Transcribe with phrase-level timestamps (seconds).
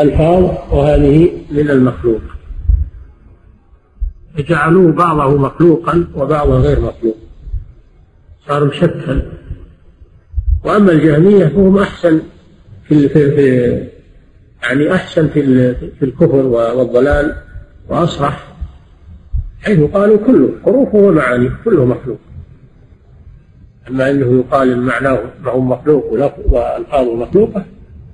[0.00, 2.20] ألفاظ وهذه من المخلوق.
[4.36, 7.16] فجعلوه بعضه مخلوقا وبعضه غير مخلوق.
[8.48, 9.22] صار مشكل
[10.64, 12.20] وأما الجهمية فهم أحسن
[12.88, 13.88] في, في,
[14.62, 17.36] يعني أحسن في, في الكفر والضلال
[17.88, 18.54] وأصرح
[19.60, 22.18] حيث قالوا كله حروفه ومعانيه كله مخلوق.
[23.88, 26.12] أما أنه يقال معناه معه مخلوق
[26.48, 27.64] وألفاظه مخلوقة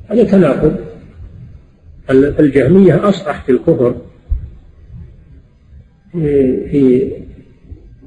[0.07, 0.86] هذا تناقض.
[2.11, 3.95] الجهمية أصرح في الكفر.
[6.13, 7.11] في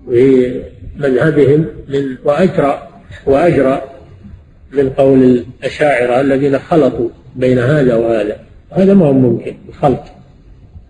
[0.10, 0.62] في
[0.98, 2.88] مذهبهم من وأجرى
[3.26, 3.82] وأجرى
[4.72, 8.40] من قول الأشاعرة الذين خلطوا بين هذا وهذا.
[8.72, 10.04] هذا ما هو ممكن الخلط.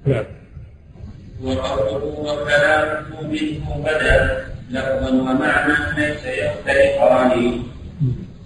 [0.06, 0.24] نعم.
[1.44, 7.54] وقوله وكلامه منه بدا لفظا ومعنى ليس يختلفان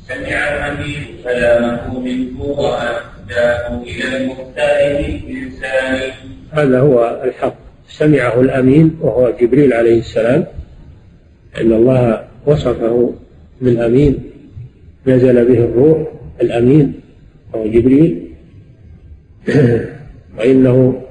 [0.08, 2.56] سمع الأمير كلامه منه
[6.52, 7.56] هذا هو الحق.
[7.90, 10.46] سمعه الأمين وهو جبريل عليه السلام.
[11.62, 13.14] إن الله وصفه
[13.62, 14.20] بالامين
[15.08, 16.08] نزل به الروح
[16.42, 16.94] الأمين
[17.54, 18.32] وهو جبريل.
[20.38, 21.02] وإنه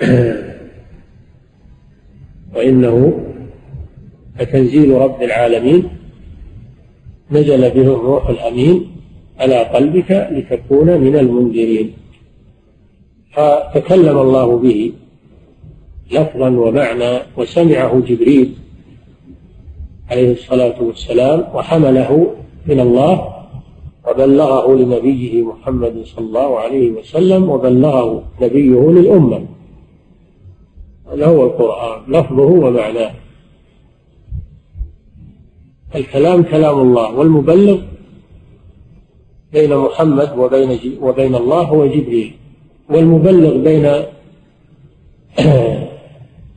[2.54, 3.20] وإنه
[4.40, 5.88] لتنزيل رب العالمين.
[7.30, 8.89] نزل به الروح الأمين
[9.40, 11.92] على قلبك لتكون من المنذرين.
[13.32, 14.92] فتكلم الله به
[16.12, 18.54] لفظا ومعنى وسمعه جبريل
[20.10, 22.34] عليه الصلاة والسلام وحمله
[22.66, 23.34] من الله
[24.08, 29.46] وبلغه لنبيه محمد صلى الله عليه وسلم وبلغه نبيه للأمة.
[31.12, 33.12] هذا هو القرآن لفظه ومعناه.
[35.94, 37.78] الكلام كلام الله والمبلغ
[39.52, 42.34] بين محمد وبين وبين الله هو جبريل.
[42.88, 43.86] والمبلغ بين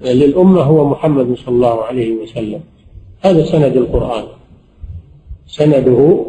[0.01, 2.61] للأمة هو محمد صلى الله عليه وسلم.
[3.21, 4.23] هذا سند القرآن.
[5.47, 6.25] سنده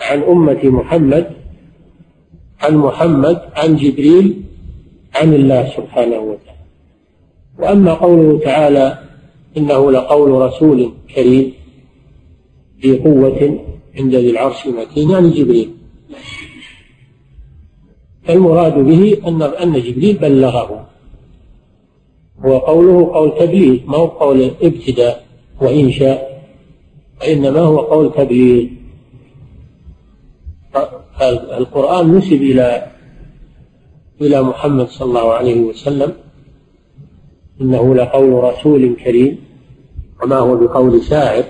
[0.00, 1.30] عن أمة محمد
[2.60, 4.42] عن محمد عن جبريل
[5.14, 6.64] عن الله سبحانه وتعالى.
[7.58, 8.98] وأما قوله تعالى
[9.56, 11.52] إنه لقول رسول كريم
[12.82, 13.58] ذي قوة
[13.96, 15.70] عند ذي العرش مكين يعني جبريل
[18.24, 20.86] فالمراد به أن أن جبريل بلغه.
[22.38, 25.26] هو قوله قول تبليغ ما هو قول ابتداء
[25.60, 26.44] وإنشاء
[27.20, 28.66] وإنما هو قول تبليغ.
[31.58, 32.86] القرآن نسب إلى
[34.20, 36.12] إلى محمد صلى الله عليه وسلم.
[37.60, 39.38] إنه لقول رسول كريم
[40.22, 41.44] وما هو بقول شاعر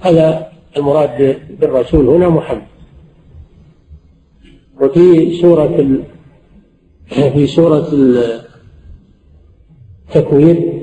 [0.00, 2.66] هذا المراد بالرسول هنا محمد.
[4.80, 6.04] وفي سورة ال...
[7.08, 7.88] في سورة
[10.08, 10.82] التكوير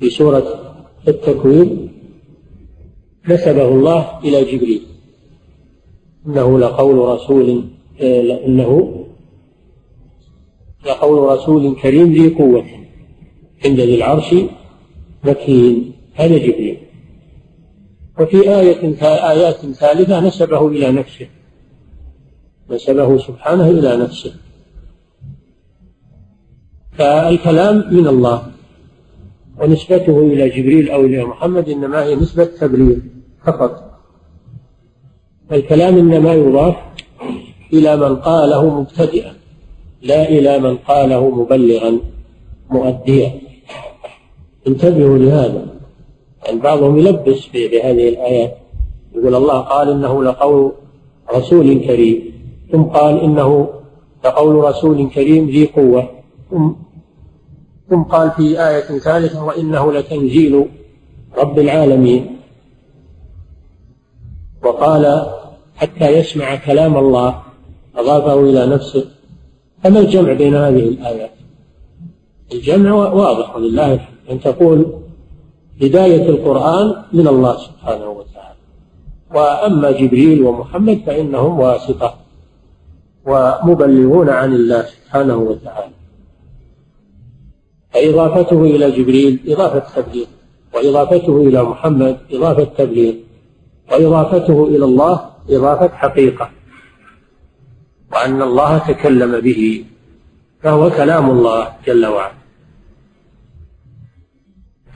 [0.00, 0.74] في سورة
[1.08, 1.88] التكوير
[3.28, 4.82] نسبه الله إلى جبريل.
[6.26, 7.64] إنه لقول رسول
[8.46, 9.04] إنه
[10.86, 12.64] لقول رسول كريم ذي قوة
[13.64, 14.34] عند ذي العرش
[15.24, 15.92] مكين.
[16.14, 16.71] هذا جبريل.
[18.22, 18.94] وفي آية
[19.30, 21.26] آيات ثالثة نسبه إلى نفسه.
[22.70, 24.34] نسبه سبحانه إلى نفسه.
[26.92, 28.42] فالكلام من الله
[29.58, 32.96] ونسبته إلى جبريل أو إلى محمد إنما هي نسبة تبليغ
[33.46, 34.00] فقط.
[35.52, 36.76] الكلام إنما يضاف
[37.72, 39.34] إلى من قاله مبتدئا
[40.02, 41.98] لا إلى من قاله مبلغا
[42.70, 43.40] مؤديا.
[44.66, 45.71] انتبهوا لهذا.
[46.50, 48.56] بعضهم يلبس بهذه الآيات.
[49.14, 50.72] يقول الله قال إنه لقول
[51.34, 52.32] رسول كريم
[52.72, 53.68] ثم قال إنه
[54.24, 56.10] لقول رسول كريم ذي قوة.
[57.90, 60.66] ثم قال في آية ثالثة وإنه لتنزيل
[61.38, 62.36] رب العالمين.
[64.64, 65.26] وقال
[65.76, 67.42] حتى يسمع كلام الله
[67.96, 69.04] أضافه إلى نفسه.
[69.84, 71.30] فما الجمع بين هذه الآيات؟
[72.52, 75.01] الجمع واضح ولله أن تقول
[75.82, 78.58] هداية القرآن من الله سبحانه وتعالى.
[79.34, 82.14] وأما جبريل ومحمد فإنهم واسطة
[83.26, 85.92] ومبلغون عن الله سبحانه وتعالى.
[87.92, 90.26] فإضافته إلى جبريل إضافة تبليغ
[90.74, 93.14] وإضافته إلى محمد إضافة تبليغ
[93.92, 96.50] وإضافته إلى الله إضافة حقيقة.
[98.12, 99.84] وأن الله تكلم به
[100.62, 102.41] فهو كلام الله جل وعلا.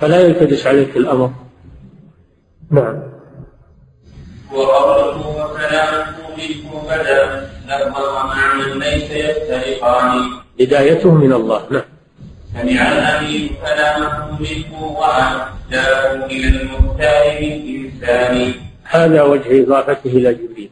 [0.01, 1.31] فلا يلتبس عليك الأمر.
[2.71, 3.03] نعم.
[4.53, 11.63] وقوله وكلامه منه بدا لفظا ومعنى ليس يفترقان بدايته من الله.
[11.71, 11.83] نعم.
[12.53, 18.55] سمع الأمين كلامه منه وأهداه إلى المختار من إنسان
[18.85, 20.71] هذا وجه إضافته إلى جبريل.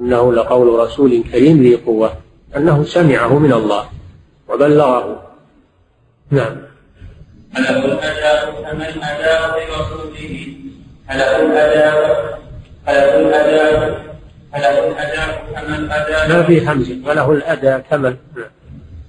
[0.00, 2.12] إنه لقول رسول كريم ذي قوة
[2.56, 3.88] أنه سمعه من الله
[4.48, 5.22] وبلغه.
[6.30, 6.73] نعم.
[7.54, 10.46] فله الأداء كمن أداه لرسوله
[11.08, 12.38] فله الأداء
[12.86, 14.04] فله الأداء
[14.52, 18.16] فله الأداء كمن أداه ما في حمزة فله الأداء كمن.
[18.36, 18.50] نعم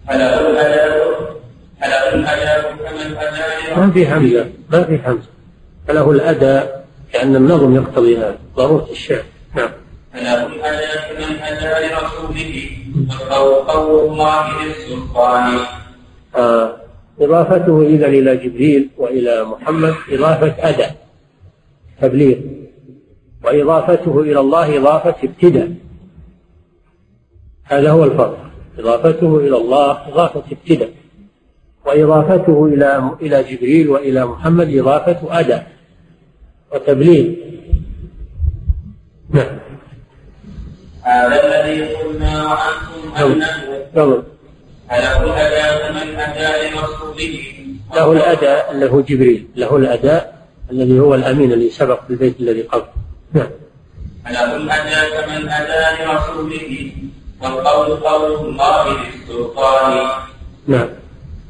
[0.07, 1.35] فله الأداء
[1.81, 5.29] فله الأداء كمن أداه ما في حمزة ما في حمزة
[5.87, 8.37] فله الأداء كأن النظم يقتضي هذا.
[8.55, 9.23] ضرورة الشعر
[9.55, 9.69] نعم.
[10.13, 12.69] فله الأداء كمن أدى لرسوله
[13.09, 15.59] والقول قول الله للسلطان
[16.35, 16.84] آه.
[17.21, 20.95] إضافته إذا إلى جبريل وإلى محمد إضافة أداء
[22.01, 22.37] تبليغ.
[23.43, 25.71] وإضافته إلى الله إضافة ابتداء.
[27.63, 28.51] هذا هو الفرق.
[28.79, 30.89] إضافته إلى الله إضافة ابتداء.
[31.85, 35.71] وإضافته إلى إلى جبريل وإلى محمد إضافة أداء
[36.73, 37.33] وتبليغ.
[39.29, 39.59] نعم.
[41.01, 44.23] هذا الذي قلنا وأنتم أنه تفضل.
[44.89, 45.19] فله
[45.91, 46.15] من
[47.95, 49.47] له الأداء اللي هو جبريل.
[49.55, 50.35] له الأداء
[50.71, 52.85] الذي هو الأمين اللي سبق في البيت الذي قبل.
[53.33, 53.49] نعم.
[54.25, 56.91] فله الأداء من أدى لرسوله
[57.41, 60.07] والقول قول الله للسلطان
[60.67, 60.89] نعم.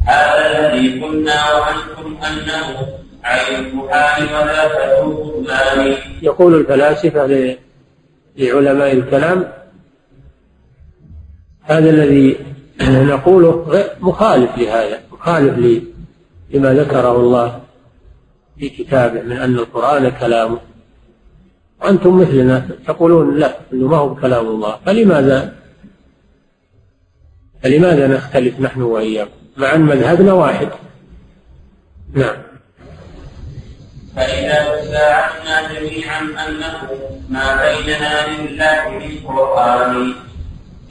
[0.05, 2.87] هذا الذي قلنا وأنتم أنه
[3.23, 3.79] عين
[4.35, 4.65] ولا
[6.21, 7.55] يقول الفلاسفة
[8.37, 9.51] لعلماء الكلام
[11.63, 12.37] هذا الذي
[13.13, 15.57] نقوله مخالف لهذا مخالف
[16.49, 17.61] لما ذكره الله
[18.59, 20.59] في كتابه من أن القرآن كلامه
[21.81, 24.79] وأنتم مثلنا تقولون لا أنه ما هو كلام الله.
[24.85, 25.55] فلماذا؟
[27.63, 30.69] فلماذا نختلف نحن وإياكم؟ مع أن مذهبنا واحد.
[32.13, 32.35] نعم.
[34.15, 36.89] فإذا تساعدنا جميعا أنه
[37.29, 40.13] ما بيننا لله من قرآن.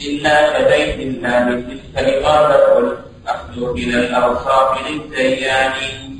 [0.00, 5.73] إلا كبيت الله تلك الإغاثة والأخذ إلى الأوصاف للديان.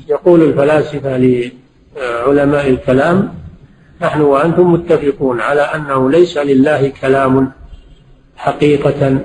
[0.09, 3.33] يقول الفلاسفة لعلماء الكلام
[4.01, 7.51] نحن وأنتم متفقون على أنه ليس لله كلام
[8.37, 9.19] حقيقة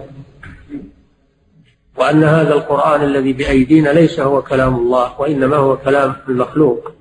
[1.96, 6.92] وأن هذا القرآن الذي بأيدينا ليس هو كلام الله وإنما هو كلام المخلوق.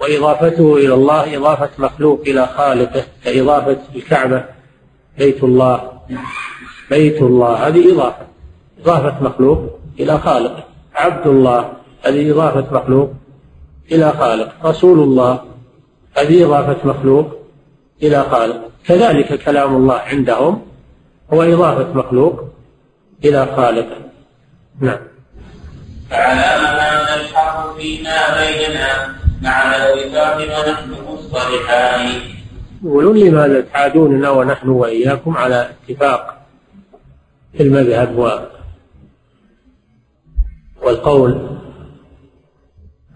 [0.00, 4.44] وإضافته إلى الله إضافة مخلوق إلى خالقه كإضافة الكعبة
[5.18, 5.93] بيت الله
[6.90, 8.26] بيت الله هذه إضافة.
[8.82, 10.66] إضافة مخلوق إلى خالق.
[10.94, 11.72] عبد الله
[12.04, 13.10] هذه إضافة مخلوق
[13.92, 14.66] إلى خالق.
[14.66, 15.40] رسول الله
[16.18, 17.26] هذه إضافة مخلوق
[18.02, 18.70] إلى خالق.
[18.86, 20.62] كذلك كلام الله عندهم
[21.32, 22.44] هو إضافة مخلوق
[23.24, 23.88] إلى خالق.
[24.80, 24.98] نعم.
[26.10, 32.34] فعلى هذا الحق فيما بيننا مع الوفاق ونحن مصطلحان.
[32.84, 36.46] يقولون لماذا تعادوننا ونحن وإياكم على اتفاق
[37.56, 38.30] في المذهب و
[40.82, 41.58] والقول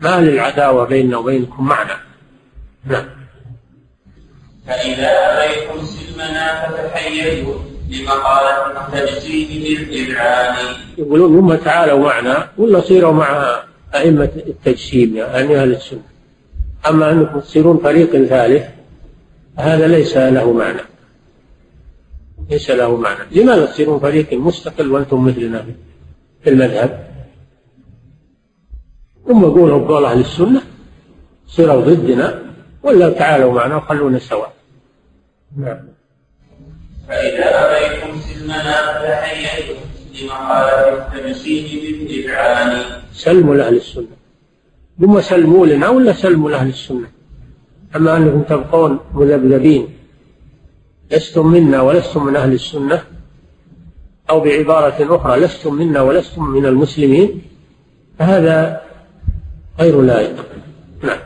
[0.01, 1.93] ما للعداوة بيننا وبينكم معنى؟
[2.85, 3.05] نعم.
[4.67, 7.55] فإذا أبيتم سلمنا فتحيزوا
[7.91, 10.57] لمقالة التجسيد بالإذعان
[10.99, 13.61] يقولون هم تعالوا معنا ولا صيروا مع
[13.95, 16.03] أئمة التجسيم يعني أهل السنة.
[16.89, 18.78] أما أنكم تصيرون فريق ثالث
[19.59, 20.81] هذا ليس له معنى.
[22.51, 23.21] ليس له معنى.
[23.31, 25.67] لماذا تصيرون فريق مستقل وأنتم مثلنا
[26.43, 27.09] في المذهب؟
[29.29, 30.63] هم يقولوا بقول أهل السنة
[31.47, 32.43] صيروا ضدنا
[32.83, 34.53] ولا تعالوا معنا وخلونا سواء
[35.57, 35.89] نعم.
[37.09, 39.77] فإذا أبيتم سلمنا فتحيزوا
[40.23, 44.07] لمقالة التجسيد بالإذعان سلموا لأهل السنة.
[45.01, 47.18] هم سلموا لنا ولا سلموا لأهل السنة؟
[47.97, 49.89] أما أنكم تبقون مذبذبين
[51.11, 53.03] لستم منا ولستم من أهل السنة
[54.31, 57.43] أو بعبارة أخرى لستم منا ولستم من المسلمين
[58.19, 58.81] فهذا
[59.81, 60.47] غير لائق.
[61.03, 61.19] نعم.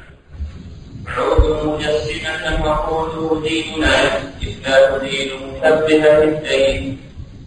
[1.08, 5.30] عودوا مجسمة وقولوا ديننا إثبات دين
[5.62, 6.98] مشبهة الدين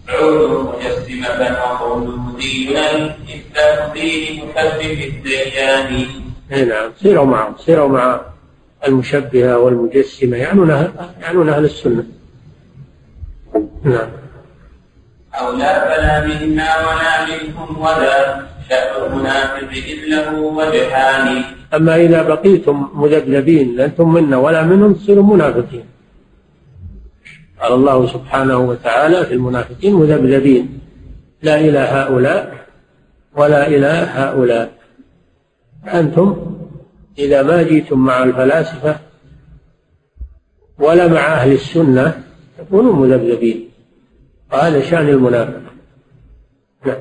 [0.09, 6.07] عودوا مجسمة وقولوا ديننا إثبات دين مشبه الديان
[6.49, 8.21] نعم سيروا معهم سيروا مع
[8.87, 12.03] المشبهة والمجسمة يعنون أهل- يعنون أهل السنة.
[13.83, 14.07] نعم.
[15.33, 21.43] أو لا فلا منا ولا منكم ولا شأن المنافق إذ له وجهان.
[21.73, 25.85] أما إذا بقيتم مذبذبين لأنتم منا ولا منهم تصيروا منافقين.
[27.61, 30.79] قال الله سبحانه وتعالى في المنافقين مذبذبين.
[31.41, 32.55] لا إلى هؤلاء
[33.37, 34.71] ولا إلى هؤلاء.
[35.93, 36.55] أنتم
[37.19, 38.99] إذا ما جيتم مع الفلاسفة
[40.79, 42.23] ولا مع أهل السنة
[42.57, 43.69] تكونوا مذبذبين.
[44.51, 45.61] وهذا شأن المنافق.
[46.85, 46.97] نعم.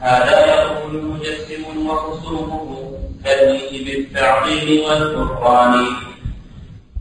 [0.00, 5.86] هذا يقول مجسم وخصومه كالمئ بالتعظيم والكفران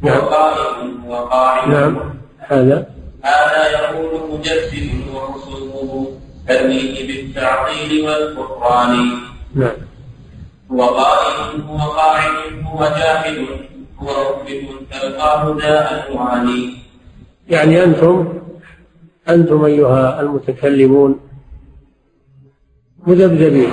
[0.01, 0.17] نعم.
[0.17, 1.69] وقائم وقاعد.
[1.69, 2.13] نعم.
[2.39, 2.89] هذا.
[3.21, 6.11] هذا يقول مجسم وخصومه
[6.47, 9.09] كالمئ بالتعطيل والكفران
[9.55, 9.71] نعم.
[10.71, 12.31] هو قائم هو قاعد
[12.65, 13.47] هو جاهد
[13.99, 16.73] هو مثبت تلقاه ذا ألوان
[17.49, 18.33] يعني أنتم
[19.29, 21.19] أنتم أيها المتكلمون
[23.07, 23.69] مذبذبين.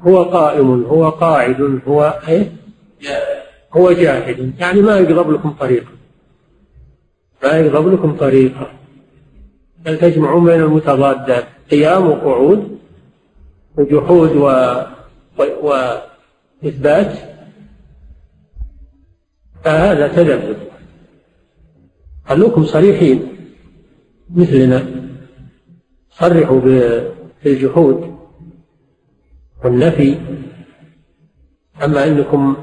[0.00, 2.52] هو قائم هو قاعد هو إيه؟
[3.76, 4.52] هو جاهد.
[4.60, 5.92] يعني ما يقرب لكم طريقا
[7.44, 8.66] ما يقرب لكم طريقا
[9.84, 12.78] بل تجمعون بين المتضادات؟ قيام وقعود
[13.76, 14.74] وجحود و...
[15.38, 17.18] وإثبات.
[19.64, 20.56] فهذا تذبذب
[22.24, 23.28] خلوكم صريحين.
[24.30, 24.86] مثلنا.
[26.10, 26.60] صرحوا
[27.44, 28.18] بالجحود
[29.64, 30.18] والنفي.
[31.84, 32.56] أما أنكم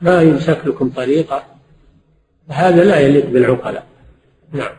[0.00, 1.42] ما يمسك لكم طريقة
[2.48, 3.86] هذا لا يليق بالعقلاء.
[4.52, 4.76] نعم.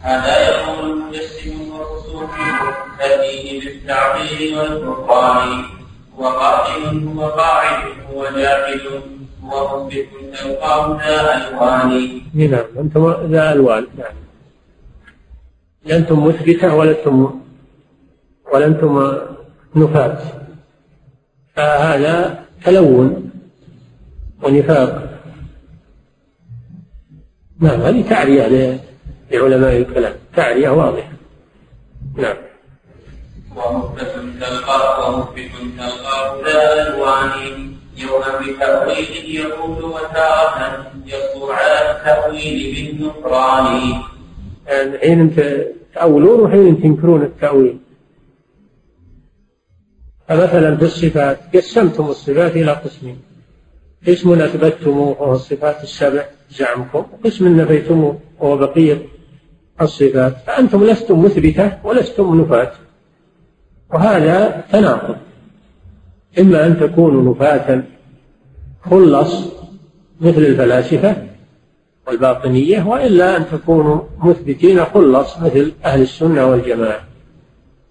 [0.00, 2.26] هذا يقول المجسم والرسول
[2.98, 5.64] تأتيه بالتعطيل والكفران
[6.18, 8.80] هو قائم هو قاعد هو جاحد
[9.44, 12.20] هو ذا ألوان.
[12.34, 14.14] نعم أنتم ذا ألوان نعم.
[15.84, 17.40] لأنتم مثبتة ولستم
[18.52, 19.12] ولأنتم
[19.76, 20.18] نفاة
[21.56, 23.30] فهذا تلون
[24.42, 25.20] ونفاق.
[27.60, 28.80] نعم هذه تعرية
[29.30, 31.12] لعلماء الكلام تعرية واضحة.
[32.16, 32.36] نعم.
[33.56, 37.30] ومثبت تلقاه ومثبت تلقاه ذا ألوان
[37.96, 44.02] يوم بتأويل يقول وتارة يصدر على التأويل بالنكران
[44.66, 45.36] يعني حين
[45.94, 47.78] تأولون وحين تنكرون التأويل.
[50.28, 53.18] فمثلا في الصفات قسمتم الصفات إلى قسمين.
[54.08, 56.98] قسم أثبتموه وهو الصفات السبع زعمكم.
[56.98, 58.98] وقسم نفيتموه وهو بقية
[59.80, 60.36] الصفات.
[60.46, 62.72] فأنتم لستم مثبتة ولستم نفاة.
[63.92, 65.16] وهذا تناقض.
[66.38, 67.82] إما أن تكونوا نفاة
[68.90, 69.44] خلص
[70.20, 71.16] مثل الفلاسفة
[72.06, 77.00] والباطنية وإلا أن تكونوا مثبتين خلص مثل أهل السنة والجماعة.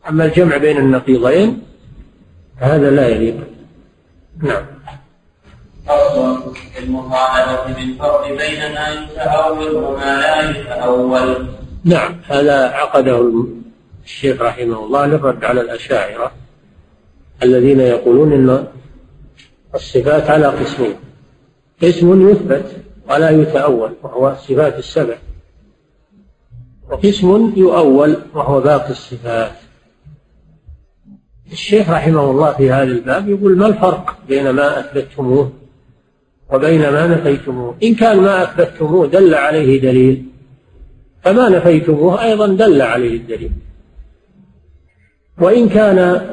[0.10, 1.62] أما الجمع بين النقيضين
[2.58, 3.36] هذا لا يليق.
[4.44, 4.64] نعم.
[5.88, 11.48] فصل المخالفة بالفرق بين ما يتأول وما لا يتأول
[11.84, 13.46] نعم هذا عقده
[14.12, 16.32] الشيخ رحمه الله للرد على الأشاعرة
[17.44, 18.68] الذين يقولون أن
[19.76, 20.96] الصفات على قسمين.
[21.84, 22.76] قسم يثبت
[23.10, 25.18] ولا يتأول وهو الصفات السبع.
[26.90, 29.52] وقسم يؤول وهو باقي الصفات.
[31.52, 35.52] الشيخ رحمه الله في هذا الباب يقول ما الفرق بين ما أثبتتموه
[36.54, 40.26] وبين ما نفيتموه؟ إن كان ما أثبتتموه دل عليه دليل
[41.24, 43.52] فما نفيتموه أيضا دل عليه الدليل.
[45.42, 46.28] وإن كان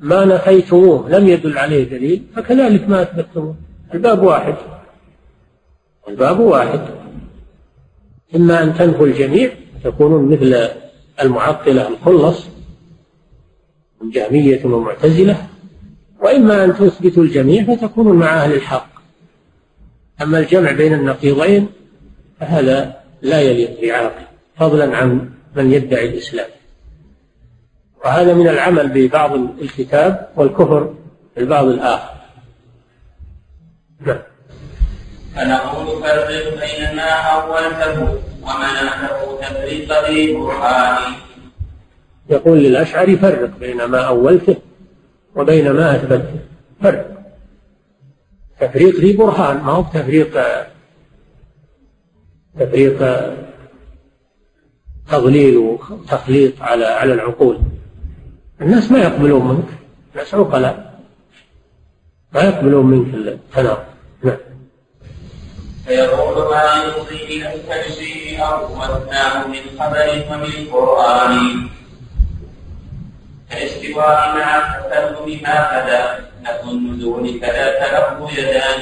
[0.00, 3.54] ما نفيتموه لم يدل عليه دليل فكذلك ما أثبتتموه.
[3.94, 4.54] الباب واحد.
[6.08, 6.80] الباب واحد.
[8.36, 9.50] إما أن تنفوا الجميع
[9.84, 10.68] تكونون مثل
[11.22, 12.46] المعطلة الخلص
[14.12, 15.36] جهمية ومعتزلة
[16.20, 18.88] وإما أن تثبتوا الجميع فتكونوا مع أهل الحق.
[20.22, 21.68] أما الجمع بين النقيضين
[22.40, 24.24] فهذا لا يليق بعاقل
[24.56, 26.48] فضلا عن من يدعي الإسلام.
[28.04, 30.94] وهذا من العمل ببعض الكتاب والكفر
[31.36, 32.14] بالبعض الآخر.
[34.00, 34.18] نعم.
[35.34, 41.12] فنقول فرق بين ما أولته ومنعته تفريق ذي برهان
[42.30, 44.56] يقول للأشعري فرق بين ما أولته
[45.36, 46.38] وبين ما أثبته
[46.82, 47.10] فرق.
[48.60, 50.38] تفريق ذي برهان ما هو تفريق
[52.60, 53.24] تفريق
[55.10, 57.60] تضليل وتخليط على على العقول.
[58.60, 59.68] الناس ما يقبلون منك.
[60.14, 61.00] الناس عقلاء.
[62.34, 63.84] ما يقبلون منك التناقض
[64.22, 64.36] نعم.
[65.86, 71.68] فيقول ما يفضي إلى التجسيم أولناه من خبر ومن قرآن.
[73.50, 78.80] كالاستواء مع التكلم هكذا نفي النزول كذا تلف يدان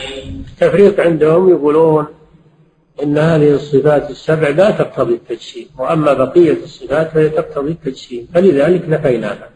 [0.51, 2.07] التفريق عندهم يقولون
[3.03, 9.52] إن هذه الصفات السبع لا تقتضي التجسيم وأما بقية الصفات فهي تقتضي التجسيم فلذلك نفيناها.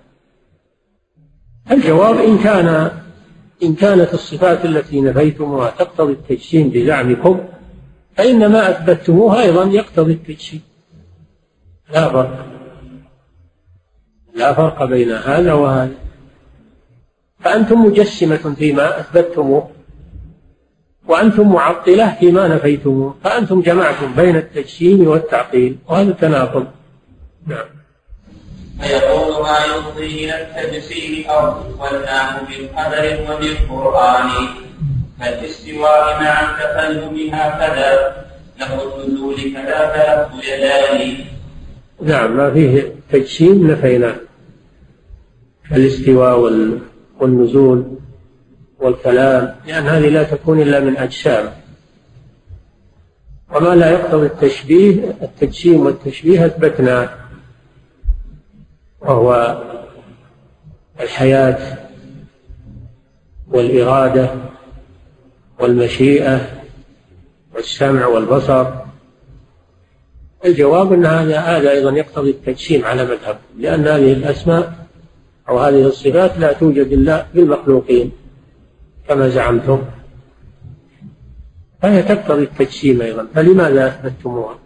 [1.70, 2.90] الجواب إن كان
[3.62, 7.40] إن كانت الصفات التي نفيتموها تقتضي التجسيم بزعمكم
[8.16, 10.62] فإن ما أثبتموه أيضا يقتضي التجسيم.
[11.92, 12.46] لا فرق.
[14.34, 15.94] لا فرق بين هذا وهذا.
[17.40, 19.70] فأنتم مجسمة فيما أثبتموه
[21.08, 26.66] وأنتم معطلة فيما نفيتموه فأنتم جمعتم بين التجسيم والتعطيل وهذا تناقض.
[27.46, 27.75] نعم.
[28.80, 34.30] فيقول ما يفضي إلى التجسيم أو والناه بالقدر وبالقرآن.
[35.20, 38.16] فالاستواء مع التكلم هكذا
[38.60, 41.14] له النزول كذا فله يدان
[42.02, 44.14] نعم ما فيه تجسيم نفيناه.
[45.72, 46.38] الاستواء
[47.20, 47.84] والنزول
[48.80, 51.52] والكلام لأن هذه لا تكون إلا من أجسام.
[53.54, 57.08] وما لا يقتضي التشبيه التجسيم والتشبيه أثبتناه.
[59.06, 59.58] وهو
[61.00, 61.78] الحياة
[63.48, 64.30] والإرادة
[65.60, 66.40] والمشيئة
[67.54, 68.66] والسمع والبصر.
[70.44, 74.72] الجواب أن هذا هذا أيضا يقتضي التجسيم على مذهب لأن هذه الأسماء
[75.48, 78.12] أو هذه الصفات لا توجد إلا بالمخلوقين
[79.08, 79.82] كما زعمتم.
[81.82, 83.26] فهي تقتضي التجسيم أيضا.
[83.34, 84.58] فلماذا أثبتموها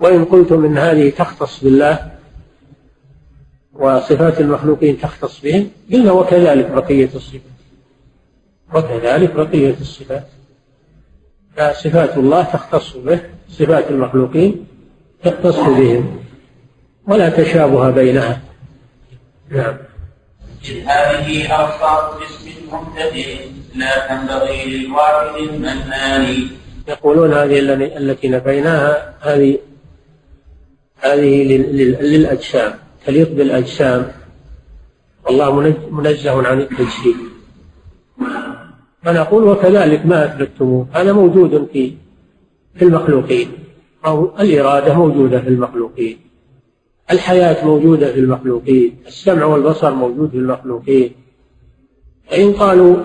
[0.00, 2.10] وإن قلتم إن هذه تختص بالله
[3.72, 7.40] وصفات المخلوقين تختص بهم قلنا وكذلك بقية الصفات.
[8.74, 10.26] وكذلك بقية الصفات.
[11.56, 14.66] فصفات الله تختص به صفات المخلوقين
[15.24, 16.20] تختص بهم.
[17.08, 18.40] ولا تشابه بينها.
[19.50, 19.76] نعم.
[20.86, 23.36] هذه أوصاف جسم مبتدئ
[23.74, 26.48] لا تنبغي للواحد المنان.
[26.88, 27.58] يقولون هذه
[27.96, 29.58] التي نفيناها هذه
[31.00, 31.56] هذه
[32.00, 32.72] للأجسام.
[33.06, 34.12] تليق بالأجسام.
[35.26, 37.16] والله منزه عن التجسيد.
[39.02, 41.92] فنقول وكذلك ما أثبتموه هذا موجود في
[42.74, 43.48] في المخلوقين.
[44.06, 46.18] أو الإرادة موجودة في المخلوقين.
[47.10, 48.96] الحياة موجودة في المخلوقين.
[49.06, 51.12] السمع والبصر موجود في المخلوقين.
[52.30, 52.96] فإن قالوا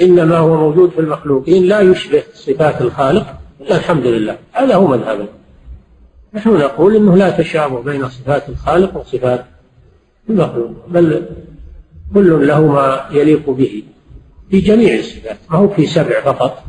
[0.00, 3.26] إنما هو موجود في المخلوقين لا يشبه صفات الخالق.
[3.60, 4.38] الحمد لله.
[4.52, 5.28] هذا هو مذهبنا.
[6.36, 9.44] نحن نقول إنه لا تشابه بين صفات الخالق وصفات
[10.30, 11.28] المخلوق بل
[12.14, 13.82] كل له ما يليق به
[14.50, 16.64] في جميع الصفات ما هو في سبع فقط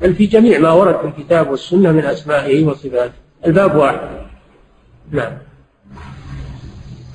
[0.00, 3.12] بل في جميع ما ورد في الكتاب والسنة من أسمائه وصفاته.
[3.46, 4.00] الباب واحد.
[5.10, 5.32] نعم.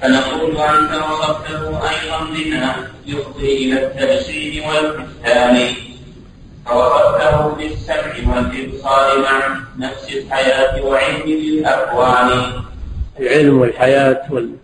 [0.01, 2.75] فنقول أنت وصفته أيضا بما
[3.07, 5.73] يفضي إلى التجسيد والكتان
[6.67, 12.51] فوصفته بالسمع والإبصار مع نفس الحياة وعلم الأكوان
[13.19, 14.55] العلم والحياة وال...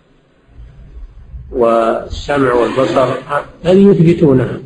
[1.52, 3.08] والسمع والبصر
[3.66, 4.60] هذه يثبتونها.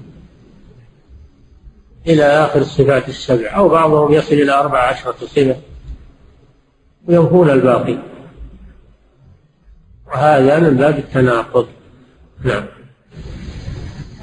[2.07, 5.55] إلى آخر الصفات السبع أو بعضهم يصل إلى أربع عشرة صفة
[7.07, 7.97] وينفون الباقي.
[10.07, 11.67] وهذا من باب التناقض.
[12.43, 12.65] نعم.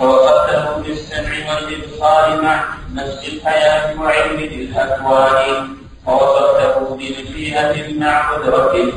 [0.00, 5.68] ووصفته بالسمع والإبصار مع نفس الحياة وعلم الأكوان
[6.06, 8.92] ووصفته بمشيئة مع قدرة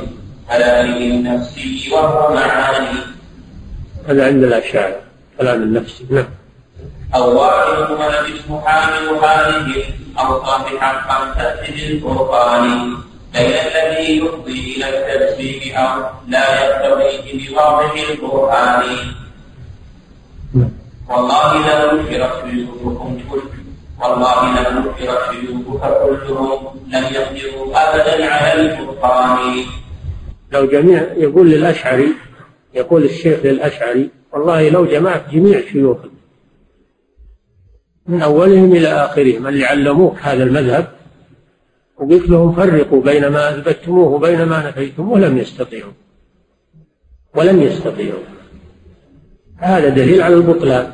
[0.48, 2.98] كلامه النفسي وهو معاني.
[4.08, 5.00] هذا عند الأشاعرة
[5.38, 6.28] كلام النفسي نعم.
[7.14, 12.96] أو واحد ولد اسم حامل هذه الأوصاف حقا تأتي بالفرقان.
[13.32, 18.84] بين الذي يفضي إلى التجسيم أو لا يقتضيه بواضح القرآن.
[21.08, 23.42] والله لو نكرت شيوخكم كل
[24.02, 29.64] والله لو نكرت شيوخك كلهم لم يقدروا أبدا على الفرقان.
[30.52, 32.08] لو جميع يقول للأشعري
[32.74, 36.10] يقول الشيخ للأشعري والله لو جمعت جميع شيوخك
[38.06, 40.92] من أولهم إلى آخرهم اللي علموك هذا المذهب
[41.96, 45.92] وقلت لهم فرقوا بين ما أثبتموه وبين ما نفيتموه لم يستطيعوا.
[47.34, 48.20] ولم يستطيعوا.
[49.56, 50.92] هذا دليل على البطلان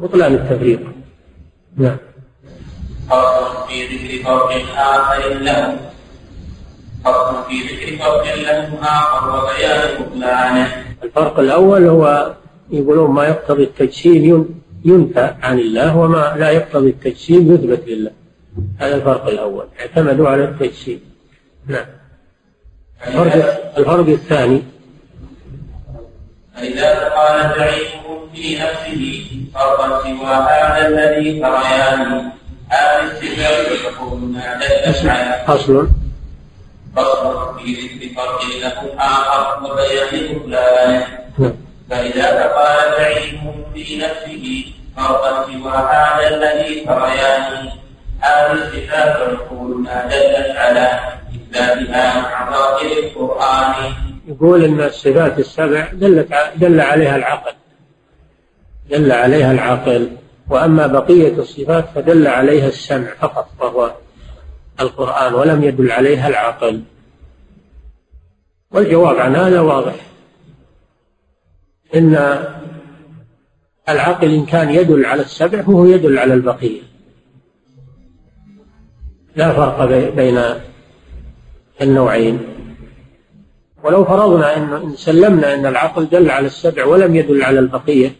[0.00, 0.80] بطلان التفريق.
[1.76, 1.96] نعم.
[3.10, 5.76] فصل في ذكر فرق آخر له.
[7.04, 10.84] فصل في ذكر فرق له آخر وبيان بطلانه.
[11.02, 12.32] الفرق الأول هو
[12.70, 18.10] يقولون ما يقتضي التجسيم ينفى عن الله وما لا يقتضي التجسيم يثبت لله.
[18.78, 19.66] هذا الفرق الأول.
[19.80, 21.00] اعتمدوا على التجسيم.
[21.66, 21.86] نعم.
[23.06, 24.62] الفرق, الفرق الثاني.
[26.56, 32.30] فإذا قال زعيمهم في نفسه فرقا سوى هذا الذي تريان
[35.46, 35.88] فصل
[36.96, 41.02] فصل في فرق له آخر وبيان نعم
[41.90, 43.40] فإذا تقال بعيد
[43.74, 44.64] في نفسه
[44.96, 47.68] فرقا سوى هذا الذي فريان
[48.20, 51.00] هذه الصفات يقول ما دلت على
[51.34, 53.92] إثباتها مع ظاهر القرآن
[54.28, 57.52] يقول إن الصفات السبع دلت دل عليها العقل.
[58.90, 60.10] دل عليها العقل.
[60.50, 63.94] وأما بقية الصفات فدل عليها السمع فقط وهو
[64.80, 66.82] القرآن ولم يدل عليها العقل.
[68.70, 69.94] والجواب عن هذا واضح.
[71.94, 72.14] إن
[73.88, 76.80] العقل إن كان يدل على السبع فهو يدل على البقية.
[79.36, 80.40] لا فرق بي- بين
[81.82, 82.40] النوعين.
[83.84, 88.12] ولو فرضنا إن سلمنا إن العقل دل على السبع ولم يدل على البقية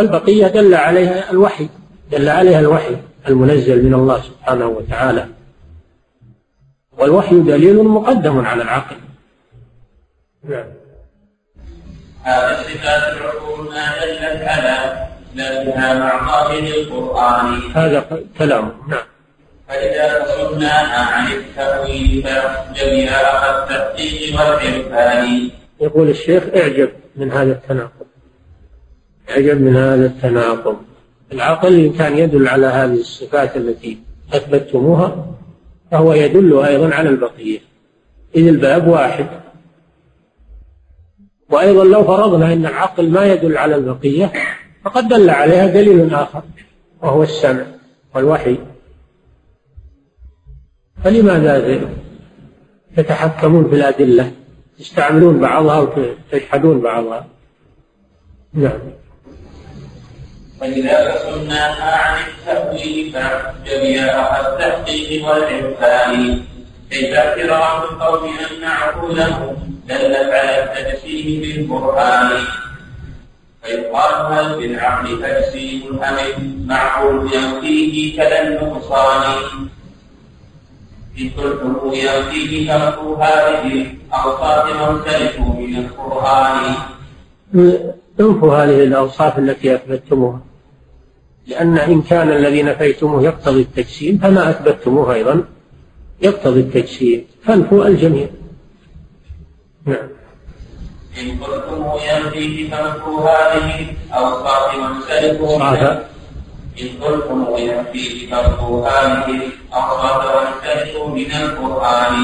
[0.00, 1.68] فالبقيه دل عليها الوحي
[2.12, 2.96] دل عليها الوحي
[3.28, 5.26] المنزل من الله سبحانه وتعالى.
[6.98, 8.96] والوحي دليل مقدم على العقل.
[10.44, 10.64] نعم.
[12.22, 19.06] هذه الصفات العقول ما دلت على إثباتها مع ظاهر القرآن هذا كلامه نعم.
[19.68, 28.09] فإذا صرناها عن التأويل فجميع التحقيق والعرفان يقول الشيخ اعجب من هذا التناقض.
[29.30, 30.76] اعجب من هذا التناقض.
[31.32, 33.98] العقل إن كان يدل على هذه الصفات التي
[34.32, 35.26] أثبتتموها
[35.90, 37.58] فهو يدل أيضا على البقية.
[38.36, 39.26] إذ الباب واحد.
[41.50, 44.32] وأيضا لو فرضنا أن العقل ما يدل على البقية
[44.84, 46.42] فقد دل عليها دليل آخر
[47.02, 47.66] وهو السمع
[48.14, 48.58] والوحي.
[51.04, 51.80] فلماذا
[52.96, 54.32] تتحكمون في الأدلة؟
[54.78, 57.26] تستعملون بعضها وتجحدون بعضها؟
[58.54, 58.80] نعم.
[60.60, 64.04] فإذا فصلناها عن التأويل فجميع
[64.40, 66.42] التحقيق والعرفان.
[66.90, 69.56] كيف اعتراف القوم أن عقوله
[69.88, 72.30] دلت على التجسيم بالقرآن.
[73.62, 79.22] فيقال هل بالعقل تجسيم أم المعقول ينفيه كذا النقصان.
[81.20, 86.74] إن قلتم ينفيه ترك هذه الأوصاف مرسلة من القرآن.
[88.20, 90.49] انفوا هذه الأوصاف التي أثبتموها
[91.50, 95.44] لأن إن كان الذي نفيتموه يقتضي التجسيم فما أثبتموه أيضا
[96.22, 97.26] يقتضي التجسيم.
[97.44, 98.28] فانفوا الجميع.
[99.86, 100.08] نعم.
[101.20, 105.98] إن قلتم ينفيه ترك هذه الأوصاف مرسلة صعب
[106.82, 112.14] إن قلتم ينفيه ترك هذه الأوصاف مرسلة من القرآن.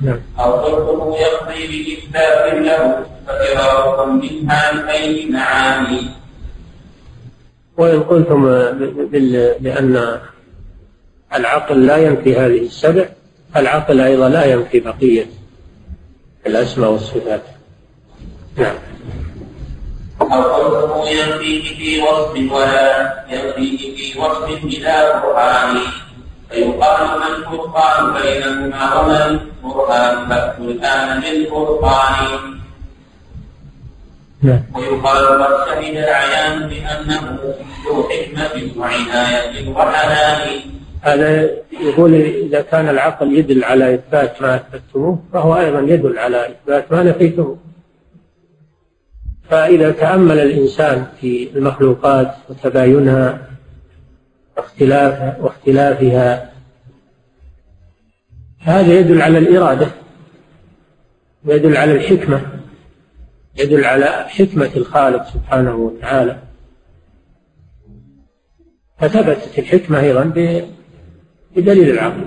[0.00, 0.20] نعم.
[0.40, 6.25] أو قلتم يقضي بإثبات له ففراركم منها لأي معاني
[7.78, 8.44] وإن قلتم
[9.60, 10.20] بأن
[11.34, 13.08] العقل لا ينفي هذه السبع
[13.56, 15.26] العقل أيضا لا ينفي بقية
[16.46, 17.42] الأسماء والصفات.
[18.56, 18.74] نعم.
[20.20, 25.78] أو قلتم ينفيه في وصف ولا ينفيه في وصف بلا برهان
[26.50, 32.56] فيقال ما الفرقان بينهما وما البرهان فأتوا الآن بالفرقان
[34.50, 37.38] ويقال قد شهد الأعيان بأنه
[37.86, 45.58] ذو حكمة وعناية وحنان هذا يقول إذا كان العقل يدل على إثبات ما أثبتموه فهو
[45.58, 47.58] أيضا يدل على إثبات ما نفيتموه.
[49.50, 53.38] فإذا تأمل الإنسان في المخلوقات وتباينها
[54.56, 56.52] واختلاف واختلافها
[58.60, 59.86] هذا يدل على الإرادة
[61.44, 62.40] ويدل على الحكمة.
[63.58, 66.38] يدل على حكمة الخالق سبحانه وتعالى.
[68.98, 70.24] فثبتت الحكمة أيضا
[71.56, 72.24] بدليل العقل.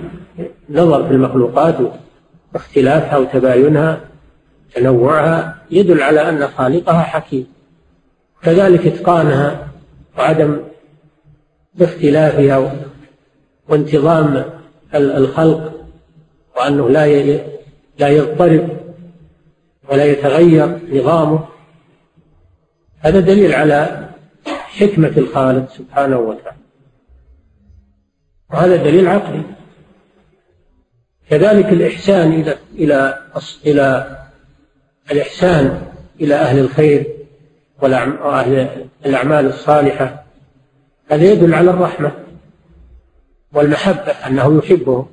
[0.70, 1.76] نظر في المخلوقات
[2.54, 4.00] واختلافها وتباينها
[4.74, 7.46] تنوعها يدل على أن خالقها حكيم.
[8.42, 9.68] كذلك إتقانها
[10.18, 10.60] وعدم
[11.80, 12.76] اختلافها
[13.68, 14.36] وانتظام
[14.94, 15.72] ال- الخلق
[16.56, 17.06] وأنه لا
[17.98, 18.68] لا يضطرب
[19.90, 21.48] ولا يتغير نظامه.
[22.98, 24.08] هذا دليل على
[24.46, 26.60] حكمة الخالق سبحانه وتعالى.
[28.50, 29.42] وهذا دليل عقلي.
[31.30, 33.18] كذلك الإحسان إلى إلى
[33.66, 34.16] إلى
[35.10, 35.82] الإحسان
[36.20, 37.06] إلى أهل الخير
[37.82, 40.24] وأهل الأعمال الصالحة
[41.10, 42.12] هذا يدل على الرحمة
[43.52, 45.06] والمحبة أنه يحبهم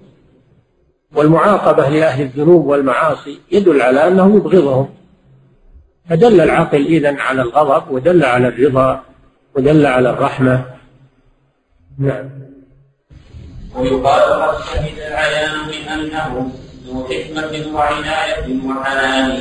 [1.18, 4.90] والمعاقبة لأهل الذنوب والمعاصي يدل على أنه يبغضهم.
[6.10, 9.04] فدل العقل إذن على الغضب ودل على الرضا
[9.56, 10.66] ودل على الرحمة.
[12.00, 12.30] نعم.
[13.76, 16.52] ويقال قد شهد العيان بأنه
[16.88, 19.40] ذو حكمة وعناية وحنان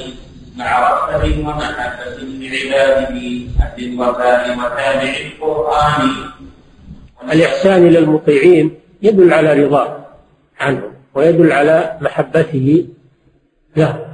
[0.56, 3.16] مع رحمة ومحبة لعباده
[3.60, 6.10] أهل الوفاء وتابع القرآن.
[7.32, 10.06] الإحسان إلى المطيعين يدل على رضاه
[10.60, 10.95] عنهم.
[11.16, 12.86] ويدل على محبته
[13.76, 14.06] له.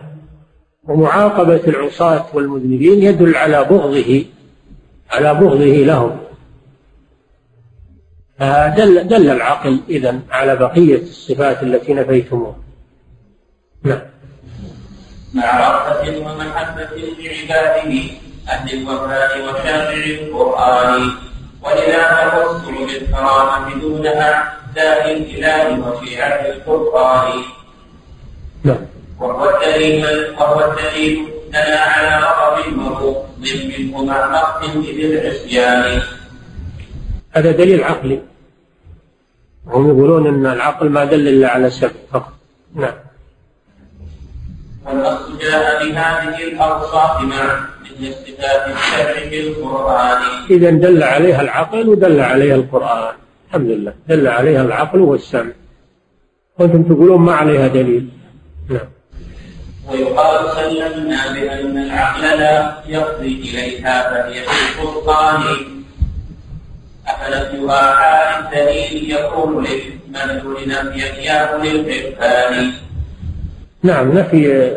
[0.85, 4.25] ومعاقبة العصاة والمذنبين يدل على بغضه
[5.11, 6.21] على بغضه لهم.
[8.39, 12.57] فدل دل العقل إذا على بقية الصفات التي نفيتموها.
[13.83, 14.01] نعم.
[15.35, 16.89] مع رأفة ومحبة
[17.19, 18.03] لعباده
[18.49, 21.11] أهل الوفاء وشافع القرآن
[21.65, 27.43] ولذا تخص بالكرامة دون أعداء الإله وشيعة القرآن.
[28.65, 28.77] نعم.
[29.21, 30.07] وهو الدليل
[30.39, 36.03] وهو الدليل لنا على غضب وبغض منه مع مقت إذ العصيان
[37.33, 38.21] هذا دليل عقلي.
[39.67, 42.33] هم يقولون إن العقل ما دل إلا على سبب فقط.
[42.75, 42.95] نعم.
[44.87, 47.61] والنص جاء بهذه الأوصاف مع
[48.05, 50.19] الشرع القران
[50.51, 53.15] إذا دل عليها العقل ودل عليها القرآن.
[53.49, 53.95] الحمد لله.
[54.09, 55.53] دل عليها العقل والسمع.
[56.59, 58.09] وأنتم تقولون ما عليها دليل.
[58.71, 58.89] نعم.
[59.91, 65.43] ويقال سلمنا بأن العقل لا يفضي إليها فهي في القرآن.
[67.07, 72.73] أفنفيها حال الدليل يكون للمدلول نفيا يا للعرفان
[73.83, 74.73] نعم نفي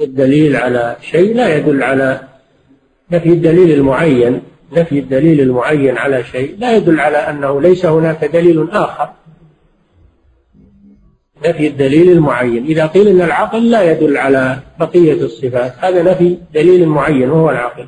[0.00, 2.20] الدليل على شيء لا يدل على
[3.10, 8.70] نفي الدليل المعين نفي الدليل المعين على شيء لا يدل على أنه ليس هناك دليل
[8.70, 9.08] آخر.
[11.46, 12.64] نفي الدليل المعين.
[12.64, 17.86] إذا قيل أن العقل لا يدل على بقية الصفات هذا نفي دليل معين وهو العقل.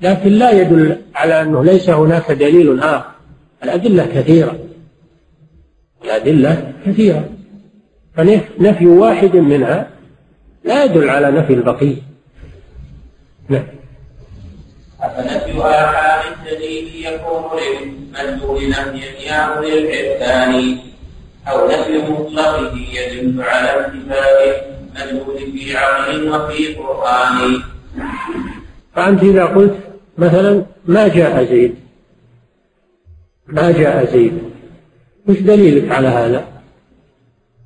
[0.00, 3.10] لكن لا يدل على أنه ليس هناك دليل آخر.
[3.64, 4.58] الأدلة كثيرة.
[6.04, 7.28] الأدلة كثيرة.
[8.16, 9.88] فنفي واحد منها
[10.64, 12.02] لا يدل على نفي البقية
[13.48, 13.66] نعم.
[15.00, 20.78] أفنفيها حال الدليل يكون للمدلول نفيا يا أولي الإحسان
[21.48, 24.72] أو نفي مطلقه يدل على اتفاق
[25.02, 27.62] المدلول في عقل وفي قرآن.
[28.94, 29.78] فأنت إذا قلت
[30.18, 31.74] مثلا ما جاء زيد؟
[33.46, 34.42] ما جاء زيد.
[35.28, 36.46] وش دليلك على هذا؟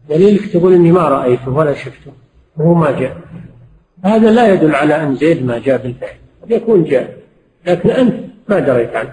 [0.08, 2.12] دليلك تقول إني ما رأيته ولا شفته.
[2.58, 3.16] وهو ما جاء.
[4.04, 6.16] هذا لا يدل على أن زيد ما جاء بالفعل.
[6.42, 7.16] قد يكون جاء.
[7.66, 8.14] لكن أنت
[8.48, 9.12] ما دريت عنه.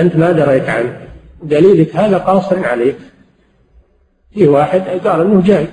[0.00, 1.08] أنت ما دريت عنه.
[1.42, 2.96] دليلك هذا قاصر عليك.
[4.34, 5.66] في واحد قال إنه جاي.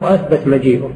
[0.00, 0.94] وأثبت مجيئه.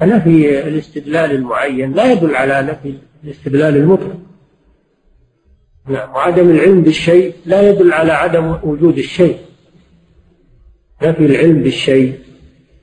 [0.00, 4.16] فنفي الاستدلال المعين لا يدل على نفي الاستدلال المطلق.
[5.86, 9.38] نعم وعدم العلم بالشيء لا يدل على عدم وجود الشيء.
[11.02, 12.18] نفي العلم بالشيء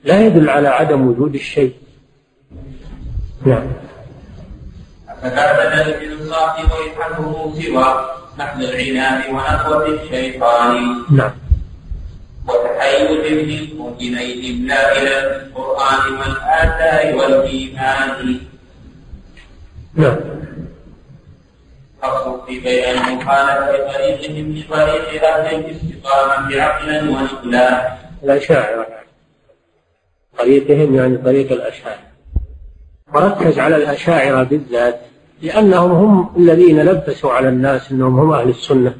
[0.05, 1.73] لا يدل على عدم وجود الشيء.
[3.45, 3.67] نعم.
[5.21, 8.05] فتعبد الإنصاف ويحكم سوى
[8.39, 11.03] محض العناد ونخوة الشيطان.
[11.11, 11.31] نعم.
[12.47, 13.09] وتحيز
[14.67, 18.39] لا إلى القرآن والآثار والإيمان.
[19.93, 20.17] نعم.
[22.01, 27.97] فصل في بيان مخالفة طريقهم لطريق أهل الاستقامة عقلا ونقلا.
[28.23, 29.04] الأشاعرة
[30.39, 32.05] طريقهم يعني طريق الأشاعرة
[33.13, 34.99] وركز على الأشاعرة بالذات
[35.41, 38.93] لأنهم هم الذين لبسوا على الناس أنهم هم أهل السنة.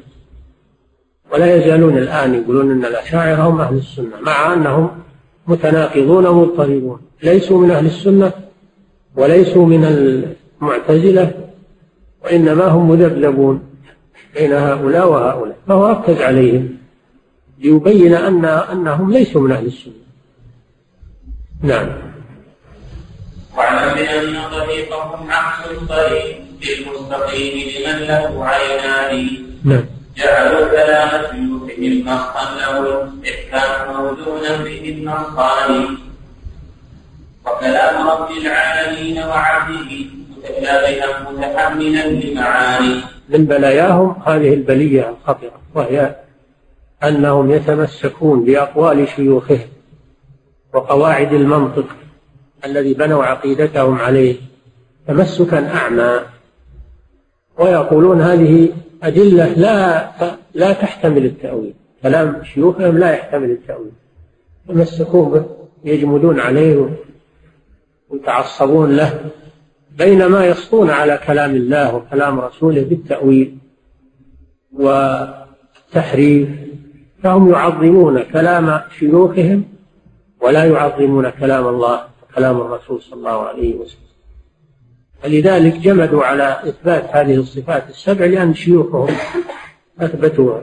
[1.32, 4.90] ولا يزالون الآن يقولون أن الأشاعرة هم أهل السنة مع أنهم
[5.46, 8.32] متناقضون مضطربون ليسوا من أهل السنة
[9.16, 9.84] وليسوا من
[10.62, 11.32] المعتزلة
[12.24, 13.62] وإنما هم مذبذبون
[14.34, 15.56] بين هؤلاء وهؤلاء.
[15.68, 16.76] فهو ركز عليهم
[17.58, 20.05] ليبين أن أنهم ليسوا من أهل السنة.
[21.62, 21.88] نعم.
[23.56, 29.28] واعلم بأن طريقهم عكس الطريق المستقيم لمن له عينان
[29.64, 29.84] نعم.
[30.16, 35.96] جعلوا كلام شيوخهم نصا له الإحكام موزونا به النصان
[37.46, 46.16] وكلام رب العالمين وعبده متشابها متحملا لمعاني من بلاياهم هذه البلية الخطرة وهي
[47.04, 49.68] أنهم يتمسكون بأقوال شيوخهم.
[50.74, 51.86] وقواعد المنطق
[52.64, 54.36] الذي بنوا عقيدتهم عليه
[55.06, 56.20] تمسكا أعمى.
[57.58, 58.68] ويقولون هذه
[59.02, 60.10] أدلة لا
[60.54, 61.74] لا تحتمل التأويل.
[62.02, 63.92] كلام شيوخهم لا يحتمل التأويل.
[64.68, 65.44] يتمسكون به
[65.84, 66.90] يجمدون عليه
[68.08, 69.20] ويتعصبون له.
[69.98, 73.58] بينما يسطون على كلام الله وكلام رسوله بالتأويل
[74.72, 76.48] والتحريف
[77.22, 79.64] فهم يعظمون كلام شيوخهم
[80.42, 84.06] ولا يعظمون كلام الله وكلام الرسول صلى الله عليه وسلم.
[85.22, 89.14] فلذلك جمدوا على إثبات هذه الصفات السبع لأن شيوخهم
[90.00, 90.62] أثبتوها.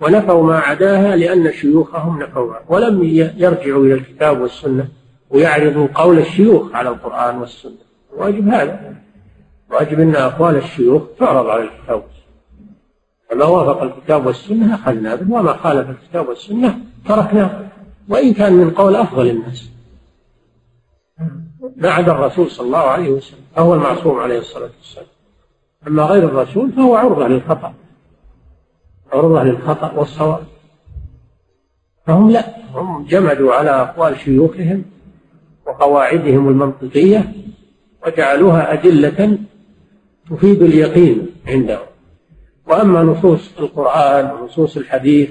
[0.00, 2.60] ونفوا ما عداها لأن شيوخهم نفوها.
[2.68, 3.04] ولم
[3.36, 4.88] يرجعوا إلى الكتاب والسنة
[5.30, 7.72] ويعرضوا قول الشيوخ على القرآن والسنة.
[8.16, 8.94] واجب هذا.
[9.70, 12.18] واجب أن أقوال الشيوخ تعرض على الكتاب والسنة.
[13.30, 17.68] فما وافق الكتاب والسنة أخذنا به وما خالف الكتاب والسنة تركناه
[18.08, 19.70] وإن كان من قول أفضل الناس.
[21.76, 25.06] ما عدا الرسول صلى الله عليه وسلم فهو المعصوم عليه الصلاة والسلام.
[25.86, 27.74] أما غير الرسول فهو عرضة للخطأ
[29.12, 30.44] عرضة للخطأ والصواب.
[32.06, 34.84] فهم لا هم جمدوا على أقوال شيوخهم
[35.66, 37.32] وقواعدهم المنطقية
[38.06, 39.38] وجعلوها أدلة
[40.30, 41.86] تفيد اليقين عندهم.
[42.66, 45.30] وأما نصوص القرآن ونصوص الحديث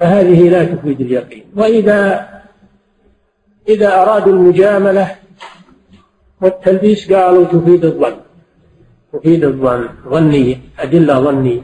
[0.00, 1.44] فهذه لا تفيد اليقين.
[1.56, 2.28] وإذا
[3.68, 5.16] إذا أرادوا المجاملة
[6.40, 8.16] والتلبيس قالوا تفيد الظن.
[9.12, 9.88] تفيد الظن.
[10.08, 11.62] ظنية أدلة ظنية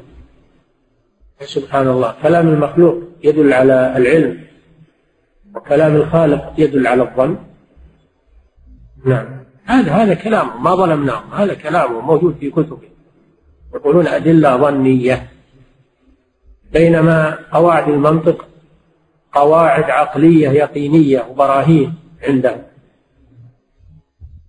[1.40, 2.14] سبحان الله.
[2.22, 4.40] كلام المخلوق يدل على العلم.
[5.54, 7.36] وكلام الخالق يدل على الظن.
[9.04, 9.26] نعم.
[9.64, 12.88] هذا هذا كلامه ما ظلمناهم هذا كلامه موجود في كتبه.
[13.74, 15.30] يقولون أدلة ظنية.
[16.72, 18.46] بينما قواعد المنطق
[19.32, 22.62] قواعد عقلية يقينية وبراهين عندهم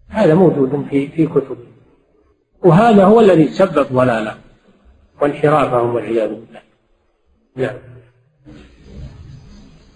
[0.10, 1.58] هذا موجود في في كتبه.
[2.64, 4.38] وهذا هو الذي سبب ضلاله
[5.22, 6.62] وانحرافهم والعياذ بالله.
[7.56, 7.76] نعم.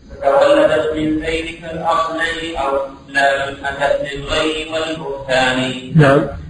[0.09, 2.77] فتولدت من ذلك الأصلين أو
[3.09, 5.91] لا أتت للغي والبهتان.
[5.95, 6.44] نعم.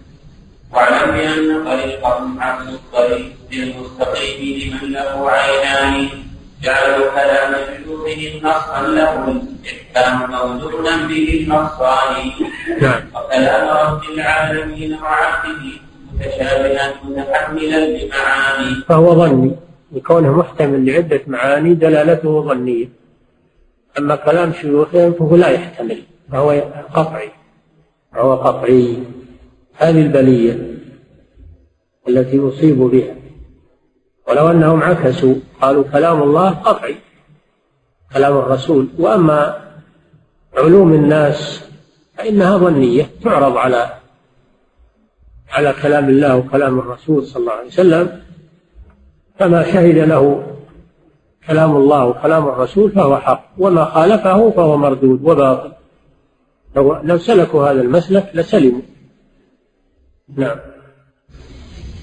[0.76, 6.10] واعلم بان طريقهم عكس الطريق للمستقيم لمن له عينان.
[6.64, 12.16] جعلوا كلام شيوخهم نصا له الاحكام موزونا به النصان.
[13.16, 15.64] وكلام رب العالمين وعبده
[16.14, 18.72] متشابها متحملا لمعاني.
[18.90, 19.52] فهو ظني.
[19.92, 22.88] لكونه محتمل لعدة معاني دلالته ظنية.
[23.98, 26.04] أما كلام شيوخهم فهو لا يحتمل.
[26.32, 26.50] فهو
[26.94, 27.32] قطعي.
[28.14, 28.98] فهو قطعي.
[29.78, 30.78] هذه البلية
[32.10, 33.16] التي أصيب بها.
[34.28, 36.96] ولو أنهم عكسوا قالوا كلام الله قطعي
[38.14, 38.88] كلام الرسول.
[39.00, 39.62] وأما
[40.58, 41.70] علوم الناس
[42.18, 43.90] فإنها ظنية تعرض على
[45.50, 48.22] على كلام الله وكلام الرسول صلى الله عليه وسلم.
[49.40, 50.48] فما شهد له
[51.48, 55.72] كلام الله وكلام الرسول فهو حق وما خالفه فهو مردود وباطل.
[57.04, 58.82] لو سلكوا هذا المسلك لسلموا.
[60.34, 60.58] نعم.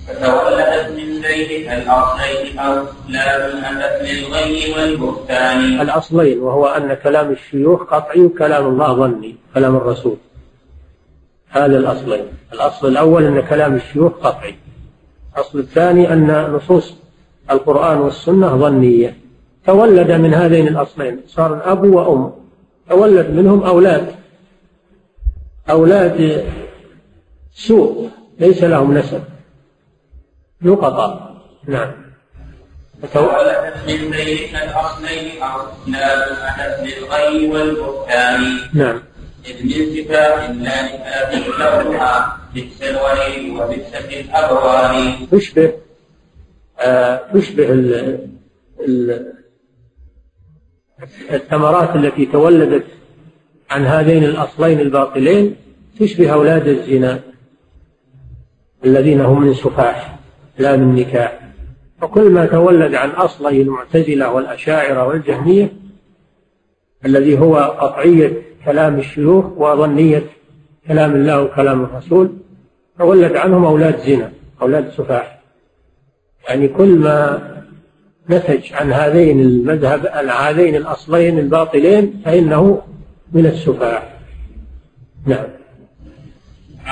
[0.08, 5.80] فتولدت من ذيلك الأصلين اصلاب أتت للغي والبهتان.
[5.80, 10.16] الأصلين وهو أن كلام الشيوخ قطعي وكلام الله ظني كلام الرسول.
[11.48, 12.24] هذا الأصلين.
[12.52, 14.54] الأصل الأول أن كلام الشيوخ قطعي.
[15.37, 16.94] الأصل الثاني أن نصوص
[17.50, 19.16] القرآن والسنة ظنية.
[19.66, 21.20] تولد من هذين الأصلين.
[21.26, 22.32] صار أب وأم.
[22.90, 24.14] تولد منهم أولاد.
[25.70, 26.44] أولاد
[27.55, 29.23] سوء ليس لهم نسب.
[30.62, 31.33] نقطة
[31.69, 31.93] نعم.
[33.03, 39.03] فتولدت من ذيلك الاصلين اصلاب اتت للغي والبهتان نعم.
[39.47, 45.73] إذ من صفات لا نفاذ لونها بئس الوليد وبئست الأبوان تشبه
[46.81, 48.19] آه تشبه ال
[48.88, 49.33] ال
[51.31, 52.85] الثمرات التي تولدت
[53.71, 55.57] عن هذين الأصلين الباطلين
[56.01, 57.21] تشبه أولاد الزنا.
[58.85, 60.18] الذين هم من سفاح
[60.59, 61.40] لا من نكاح.
[62.01, 65.73] فكل ما تولد عن أصلي المعتزلة والأشاعرة والجهمية
[67.05, 70.23] الذي هو قطعية كلام الشيوخ وظنية
[70.88, 72.33] كلام الله وكلام الرسول
[72.99, 75.38] تولد عنهم أولاد زنا أولاد سفاح.
[76.48, 77.42] يعني كل ما
[78.31, 82.83] نتج عن هذين المذهب عن هذين الأصلين الباطلين فإنه
[83.33, 84.19] من السفاح.
[85.27, 85.62] نعم.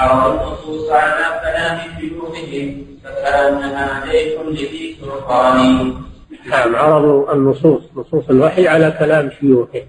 [0.01, 5.95] عرض النصوص على كلام شيوخهم فكأنها زيت لذي سلطان.
[6.51, 9.83] نعم عرضوا النصوص نصوص الوحي على كلام شيوخه.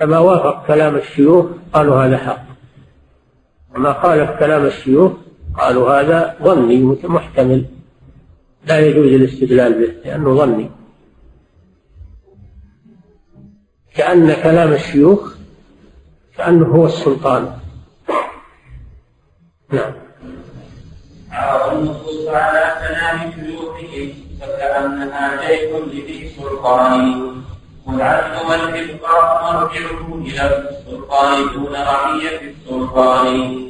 [0.00, 2.44] فما وافق كلام الشيوخ قالوا هذا حق.
[3.74, 5.12] وما خالف كلام الشيوخ
[5.58, 7.64] قالوا هذا ظني محتمل
[8.66, 10.70] لا يجوز الاستدلال به لأنه ظني.
[13.94, 15.34] كأن كلام الشيوخ
[16.36, 17.59] كأنه هو السلطان.
[19.72, 19.92] نعم.
[21.30, 27.30] عرض النصوص على كلام شيوخهم فكأنها شيء لذي سلطان.
[27.86, 33.60] والعدل والإبقاء مرجعه إلى السلطان دون رعية السلطان.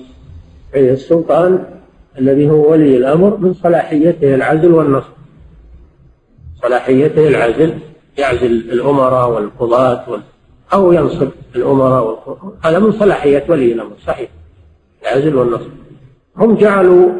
[0.74, 1.64] أي السلطان
[2.18, 5.12] الذي هو ولي الأمر من صلاحيته العزل والنصر.
[6.62, 7.78] صلاحيته العزل
[8.18, 10.20] يعزل الأمراء والقضاة وال...
[10.72, 12.52] أو ينصب الأمراء والقضاة.
[12.62, 14.30] هذا من صلاحية ولي الأمر صحيح.
[15.02, 15.70] العزل والنصب
[16.36, 17.12] هم جعلوا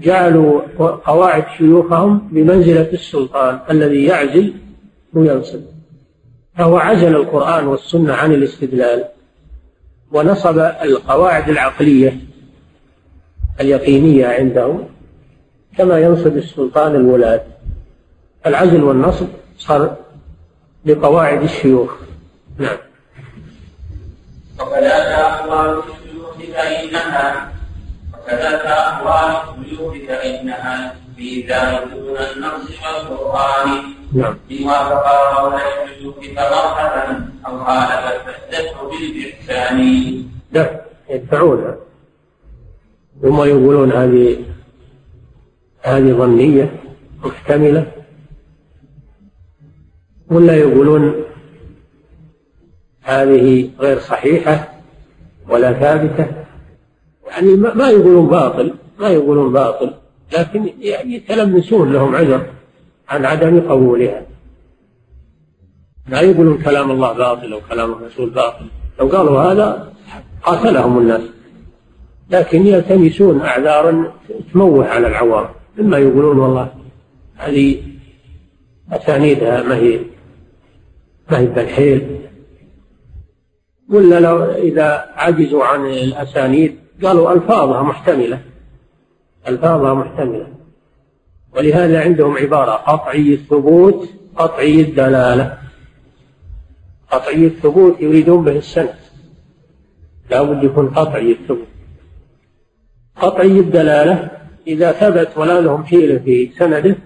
[0.00, 0.60] جعلوا
[1.04, 4.54] قواعد شيوخهم بمنزلة السلطان الذي يعزل
[5.12, 5.60] وينصب.
[6.58, 9.04] فهو عزل القرآن والسنة عن الاستدلال
[10.12, 12.20] ونصب القواعد العقلية
[13.60, 14.88] اليقينية عندهم
[15.78, 17.42] كما ينصب السلطان الولاة
[18.46, 19.26] العزل والنصب
[19.58, 19.96] صار
[20.84, 21.94] بقواعد الشيوخ.
[22.58, 22.76] نعم.
[24.60, 26.01] وكذلك الشيوخ
[26.54, 27.52] فإنها
[28.14, 29.36] وكذلك أقوال
[29.72, 33.82] الشيوخ فإنها في ذلك دون النص والقرآن.
[34.12, 34.36] نعم.
[34.48, 39.78] فيما وافق قول الشيوخ فمرحبا أو خالفت فالدفع بالإحسان.
[40.52, 40.80] لا
[41.10, 41.76] يدفعونها
[43.22, 44.44] ثم يقولون هذه
[45.82, 46.80] هذه ظنية
[47.24, 47.92] محتملة
[50.30, 51.24] ولا يقولون
[53.02, 54.68] هذه غير صحيحة
[55.48, 56.41] ولا ثابتة.
[57.32, 59.94] يعني ما يقولون باطل ما يقولون باطل
[60.32, 62.46] لكن يعني يتلمسون لهم عذر
[63.08, 64.26] عن عدم قبولها.
[66.08, 68.64] لا يقولون كلام الله باطل أو كلام الرسول باطل.
[69.00, 69.92] لو قالوا هذا
[70.42, 71.20] قاتلهم الناس.
[72.30, 74.12] لكن يلتمسون أعذارا
[74.52, 75.48] تموه على العوام.
[75.80, 76.68] إما يقولون والله
[77.36, 77.82] هذه
[78.92, 80.00] أسانيدها ما هي
[81.30, 82.16] ما هي بالحيل.
[83.88, 88.40] ولا لو إذا عجزوا عن الأسانيد قالوا ألفاظها محتملة.
[89.48, 90.46] ألفاظها محتملة.
[91.56, 95.58] ولهذا عندهم عبارة قطعي الثبوت قطعي الدلالة.
[97.10, 98.94] قطعي الثبوت يريدون به السند.
[100.30, 101.68] لا بد يكون قطعي الثبوت.
[103.16, 104.30] قطعي الدلالة
[104.66, 106.96] إذا ثبت ولا لهم حيلة في سنده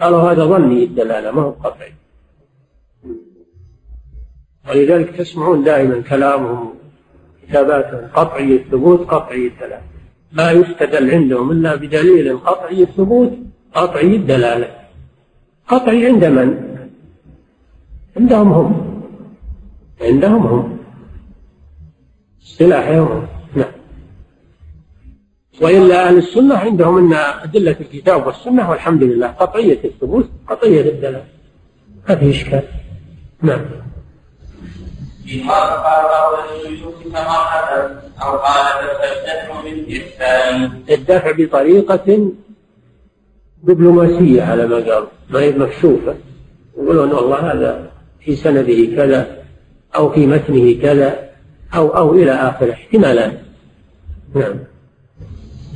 [0.00, 1.92] قالوا هذا ظني الدلالة ما هو قطعي.
[4.68, 6.74] ولذلك تسمعون دائما كلامهم
[7.48, 9.80] كتاباتهم قطعي الثبوت قطعي الدلالة.
[10.32, 13.32] ما يستدل عندهم إلا بدليل قطعي الثبوت
[13.74, 14.70] قطعي الدلالة.
[15.68, 16.76] قطعي عند من؟
[18.16, 19.02] عندهم هم.
[20.00, 20.78] عندهم هم.
[22.42, 23.72] اصطلاحهم نعم.
[25.60, 29.26] وإلا أهل السنة عندهم أن أدلة الكتاب والسنة والحمد لله.
[29.26, 31.24] قطعية الثبوت قطعية الدلالة.
[32.08, 32.62] ما في إشكال.
[33.42, 33.83] نعم.
[35.32, 37.90] إن وافق قول الشيوخ كما حدث
[38.22, 42.30] أو قال فالدفع بالإحسان الدفع بطريقة
[43.62, 46.14] دبلوماسية على ما قالوا ما هي مكشوفة.
[46.76, 49.42] يقولون والله هذا في سنده كذا
[49.96, 51.18] أو في متنه كذا
[51.74, 53.32] أو أو إلى آخره احتمالات
[54.34, 54.54] نعم.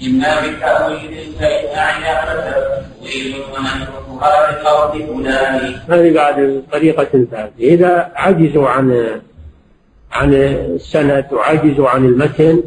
[0.07, 7.51] إما بتأويل فإن أعيا فتأويل ونحوها بقول فلان هذه بعد طريقة ثالثة.
[7.61, 9.20] إذا عجزوا عن
[10.12, 12.62] عن السند وعجزوا عن المتن.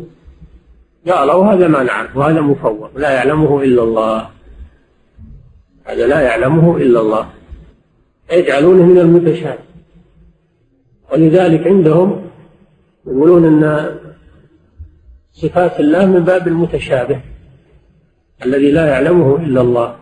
[1.07, 4.29] قالوا هذا ما نعرف وهذا مفوض لا يعلمه إلا الله.
[5.85, 7.29] هذا لا يعلمه إلا الله.
[8.31, 9.63] يجعلونه من المتشابه.
[11.13, 12.21] ولذلك عندهم
[13.07, 13.95] يقولون أن
[15.33, 17.21] صفات الله من باب المتشابه
[18.45, 19.95] الذي لا يعلمه إلا الله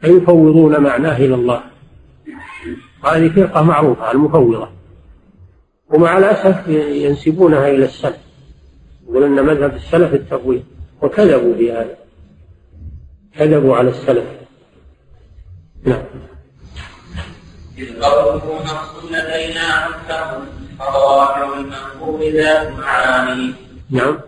[0.00, 1.62] فيفوضون معناه إلى الله.
[3.04, 4.68] هذه فرقة معروفة المفوضة.
[5.92, 8.16] ومع الأسف ينسبونها إلى السلف.
[9.08, 10.64] يقولون أن مذهب السلف التفويض
[11.02, 11.96] وكذبوا في هذا.
[13.38, 14.24] كذبوا على السلف.
[15.84, 16.02] نعم.
[17.78, 20.46] إذ قوله نص لدينا عكسهم
[20.78, 23.54] فضواحر المنقول ذات معاني.
[23.90, 24.18] نعم.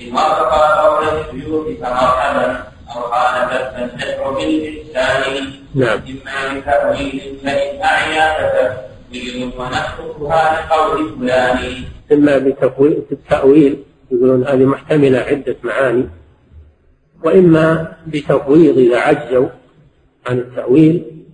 [0.00, 2.64] إن وافق قول الشيوخ فمرحبا
[2.96, 6.00] أو خالفت فالدفع بالإحسان نعم.
[6.08, 8.50] إما بتأويل فإن أعيا
[9.12, 11.58] لقول فلان
[12.12, 16.08] إما بتفويل التأويل يقولون هذه محتملة عدة معاني.
[17.24, 19.48] وإما بتفويض إذا عجزوا
[20.26, 21.24] عن التأويل.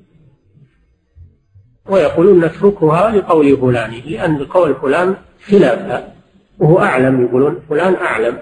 [1.87, 5.16] ويقولون نتركها لقول فلان لأن قول فلان
[5.47, 6.14] خلافها.
[6.59, 8.39] وهو أعلم يقولون فلان أعلم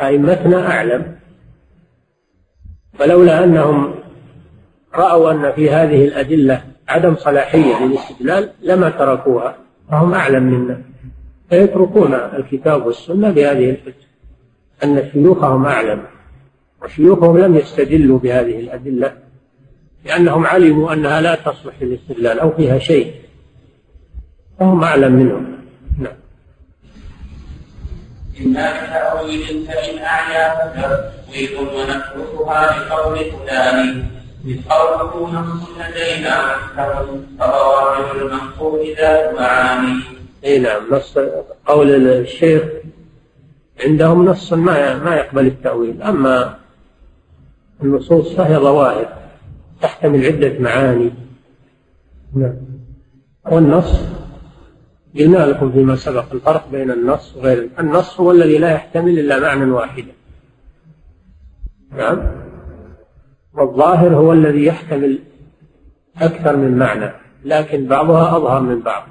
[0.00, 1.16] أئمتنا أعلم.
[3.00, 3.94] ولولا أنهم
[4.94, 9.56] رأوا أن في هذه الأدلة عدم صلاحية للاستدلال لما تركوها
[9.90, 10.82] فهم أعلم منا.
[11.50, 14.06] فيتركون الكتاب والسنة بهذه الحجة.
[14.84, 16.02] أن شيوخهم أعلم
[16.82, 19.12] وشيوخهم لم يستدلوا بهذه الأدلة
[20.04, 23.14] لأنهم علموا أنها لا تصلح للاستدلال أو فيها شيء.
[24.60, 25.56] فهم أعلم منهم.
[25.98, 26.12] نعم.
[28.40, 32.72] إما بتأويل فإن أعيا فتأويل ونتركها
[33.46, 34.15] فلان.
[34.54, 36.56] قوله نص لدينا
[37.38, 40.00] فظواهر المنقول ذات معاني.
[40.44, 41.18] إي نعم نص
[41.66, 42.62] قول الشيخ
[43.84, 46.02] عندهم نص ما ما يقبل التأويل.
[46.02, 46.58] أما
[47.82, 49.08] النصوص فهي ظواهر
[49.82, 51.10] تحتمل عدة معاني.
[52.34, 52.56] نعم.
[53.44, 54.00] والنص
[55.18, 59.70] قلنا لكم فيما سبق الفرق بين النص وغير النص هو الذي لا يحتمل إلا معنى
[59.70, 60.12] واحدا.
[61.96, 62.45] نعم.
[63.56, 65.18] والظاهر هو الذي يحتمل
[66.20, 67.12] أكثر من معنى
[67.44, 69.06] لكن بعضها أظهر من بعض.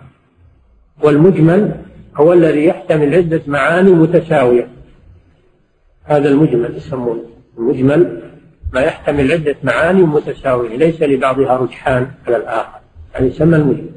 [1.03, 1.75] والمجمل
[2.15, 4.67] هو الذي يحتمل عدة معاني متساوية.
[6.03, 7.23] هذا المجمل يسمونه.
[7.57, 8.21] المجمل
[8.73, 12.79] ما يحتمل عدة معاني متساوية ليس لبعضها رجحان على الآخر.
[13.13, 13.89] يعني يسمى المجمل.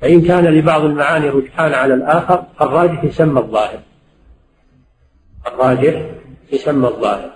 [0.00, 3.78] فإن كان لبعض المعاني رجحان على الآخر فالراجح يسمى الظاهر.
[5.46, 6.10] الراجح
[6.52, 7.35] يسمى الظاهر.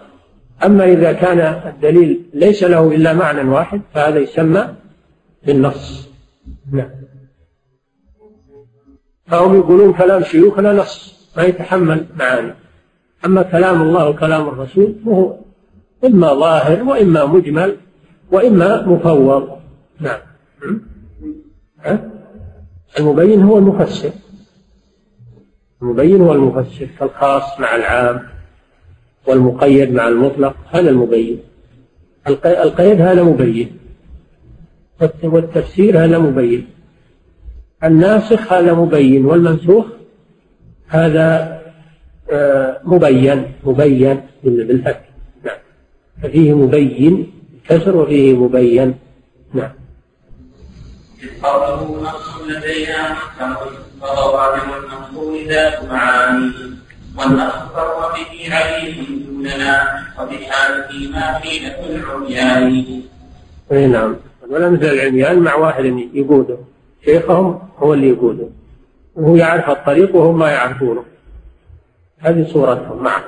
[0.65, 1.39] أما إذا كان
[1.69, 4.75] الدليل ليس له إلا معنى واحد فهذا يسمى
[5.47, 6.09] بالنص.
[6.73, 6.91] نعم.
[9.27, 12.55] فهم يقولون كلام شيوخنا نص ما يتحمل معاني.
[13.25, 15.37] أما كلام الله وكلام الرسول فهو
[16.05, 17.77] إما ظاهر وإما مجمل
[18.33, 19.49] وإما مفوض.
[20.01, 20.19] نعم؟
[22.99, 24.11] المبين هو المفسر.
[25.83, 28.40] المبين هو المفسر كالخاص مع العام.
[29.27, 31.41] والمقيد مع المطلق هذا المبين.
[32.29, 33.79] القيد هذا مبين.
[35.23, 36.67] والتفسير هذا مبين.
[37.85, 39.27] الناسخ هذا مبين.
[39.27, 39.87] والمنسوخ
[40.89, 41.61] هذا
[42.33, 43.53] آه، مبين.
[43.65, 45.01] مبين بالفتح
[45.45, 45.57] نعم.
[46.23, 47.33] ففيه مبين
[47.69, 48.95] كسر وفيه مبين.
[49.55, 49.71] نعم.
[51.43, 53.55] قوله نص لدينا محكم.
[54.01, 56.70] فضوابط المنصور ذات معاني.
[57.29, 63.03] فهو به عليم دوننا وبحال ما حيلة العميان.
[63.73, 64.17] أي نعم.
[64.49, 66.59] والامثل العميان مع واحد يقوده.
[67.05, 68.49] شيخهم هو اللي يقوده.
[69.15, 71.05] وهو يعرف الطريق وهم ما يعرفونه.
[72.19, 73.25] هذه صورتهم معه.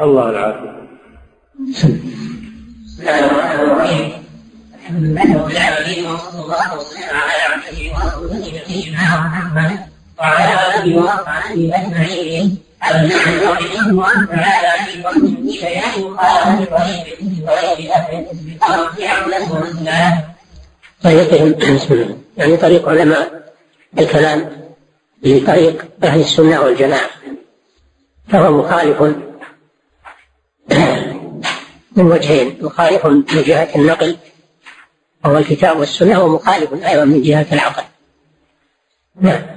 [0.00, 0.84] الله العافية.
[4.74, 12.58] الحمد لله رب العالمين وصلى الله وسلم على عبده ورسوله نبينا محمد اله وصحبه اجمعين
[12.84, 14.72] الحمد وانت على
[15.04, 18.26] وصحبه شيئا قال بطريق غير أهل
[21.02, 23.52] طريقهم بسم الله يعني طريق علماء
[23.98, 24.50] الكلام
[25.22, 27.10] لطريق أهل السنة والجماعة.
[28.28, 29.02] فهو مخالف
[31.96, 34.16] من وجهين مخالف من جهة النقل
[35.24, 37.82] وهو الكتاب والسنة ومخالف أيضا من جهة العقل.
[39.20, 39.53] نعم.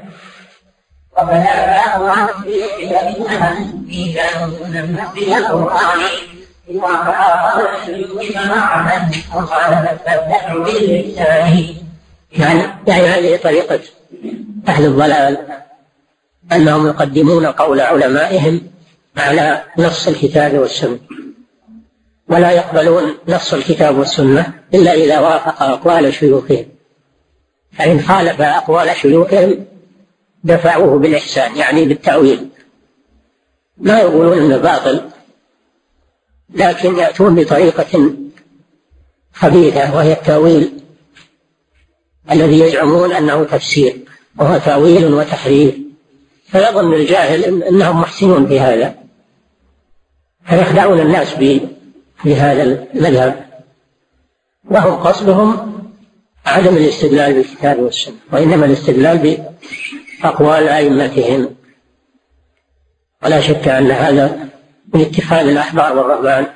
[12.31, 13.79] يعني يعني هذه طريقة
[14.67, 15.37] أهل الضلال
[16.51, 18.61] أنهم يقدمون قول علمائهم
[19.17, 20.99] على نص الكتاب والسنة
[22.29, 26.65] ولا يقبلون نص الكتاب والسنة إلا إذا وافق أقوال شيوخهم
[27.77, 29.65] فإن خالف أقوال شيوخهم
[30.43, 32.49] دفعوه بالإحسان يعني بالتأويل.
[33.77, 35.01] لا يقولون أنه باطل
[36.49, 38.13] لكن يأتون بطريقة
[39.33, 40.79] خبيثة وهي التأويل
[42.31, 43.97] الذي يزعمون أنه تفسير
[44.39, 45.75] وهو تأويل وتحريف.
[46.45, 48.95] فيظن الجاهل أنهم محسنون في هذا
[50.45, 51.35] فيخدعون الناس
[52.23, 53.47] بهذا المذهب.
[54.71, 55.73] وهم قصدهم
[56.45, 59.17] عدم الاستدلال بالكتاب والسنة وإنما الاستدلال
[60.23, 61.55] بأقوال أئمتهم
[63.23, 64.47] ولا شك أن هذا
[64.93, 66.47] من اتخاذ الأحبار والرهبان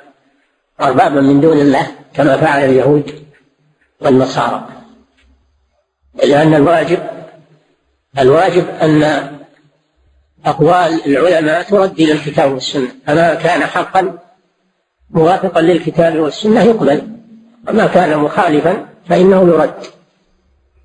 [0.81, 3.25] أربابا من دون الله كما فعل اليهود
[4.01, 4.67] والنصارى.
[6.23, 6.99] لأن الواجب
[8.19, 9.29] الواجب أن
[10.45, 12.87] أقوال العلماء ترد إلى الكتاب والسنة.
[13.07, 14.17] فما كان حقا
[15.09, 17.07] موافقا للكتاب والسنة يقبل
[17.67, 19.83] وما كان مخالفا فإنه يرد.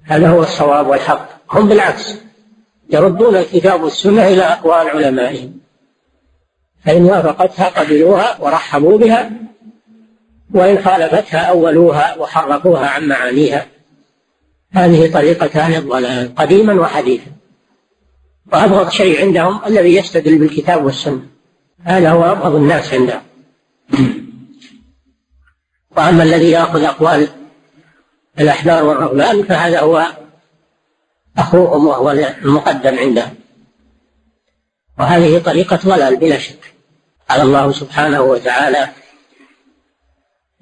[0.04, 1.28] هذا هو الصواب والحق.
[1.50, 2.25] هم بالعكس.
[2.90, 5.60] يردون الكتاب والسنة إلى أقوال علمائهم.
[6.84, 9.30] فإن وافقتها قبلوها ورحبوا بها
[10.54, 13.66] وإن خالفتها أولوها وحرفوها عن معانيها.
[14.72, 17.30] هذه طريقة أهل الضلال قديما وحديثا.
[18.52, 21.36] وأبغض شيء عندهم الذي يستدل بالكتاب والسنة.
[21.82, 23.20] هذا هو أبغض الناس عنده
[25.96, 27.28] وأما الذي يأخذ أقوال
[28.40, 30.06] الأحبار والرهبان فهذا هو
[31.38, 33.34] أخوهم وهو المقدم عندهم
[34.98, 36.74] وهذه طريقة ضلال بلا شك.
[37.30, 38.88] قال الله سبحانه وتعالى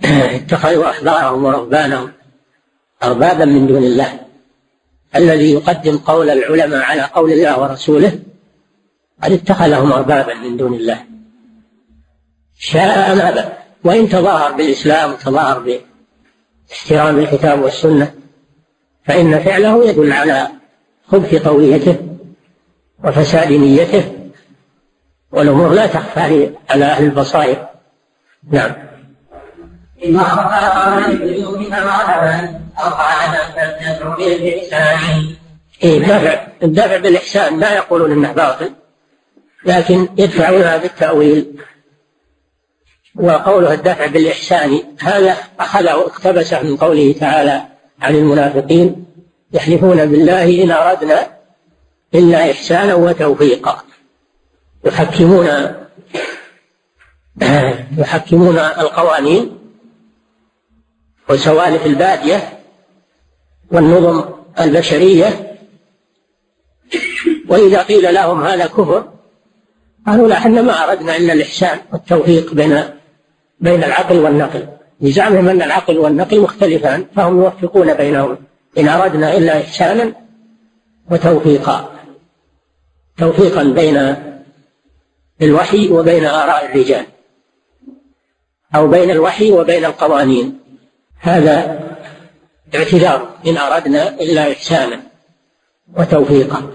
[0.39, 2.13] اتخذوا أحبارهم ورهبانهم
[3.03, 4.21] أربابا من دون الله.
[5.17, 8.19] الذي يقدم قول العلماء على قول الله ورسوله
[9.23, 11.05] قد اتخذهم أربابا من دون الله.
[12.59, 13.65] شاء أم أبى.
[13.85, 15.59] وإن تظاهر بالإسلام وتظاهر
[16.69, 18.15] باحترام الكتاب والسنة
[19.05, 20.49] فإن فعله يدل على
[21.09, 21.97] خبث طويته
[23.05, 24.13] وفساد نيته
[25.33, 27.67] والأمور لا تخفى على أهل البصائر.
[28.51, 28.73] نعم.
[30.05, 30.17] إن
[35.83, 38.71] إيه الدفع الدفع بالإحسان لا يقولون إنه باطل
[39.65, 41.61] لكن يدفعونها بالتأويل.
[43.15, 47.63] وقوله الدفع بالإحسان هذا أخذه اقتبسه من قوله تعالى
[48.01, 49.14] عن المنافقين.
[49.55, 51.27] يحلفون بالله إن أردنا
[52.15, 53.83] إلا إحسانا وتوفيقا.
[54.85, 55.49] يحكمون
[57.99, 59.59] يحكمون القوانين
[61.29, 62.59] وسوالف البادية
[63.71, 64.25] والنظم
[64.61, 65.57] البشرية.
[67.49, 69.13] وإذا قيل لهم هذا كفر
[70.07, 72.85] قالوا لا إحنا ما أردنا إلا الإحسان والتوفيق بين
[73.61, 74.67] بين العقل والنقل.
[75.01, 78.39] بزعمهم أن العقل والنقل مختلفان فهم يوفقون بينهم.
[78.79, 80.13] إن أردنا إلا إحسانا
[81.11, 81.91] وتوفيقا
[83.17, 84.17] توفيقا بين
[85.43, 87.07] الوحي وبين آراء الرجال
[88.75, 90.61] أو بين الوحي وبين القوانين.
[91.19, 91.81] هذا
[92.75, 95.01] اعتذار إن أردنا إلا إحسانا
[95.97, 96.71] وتوفيقا.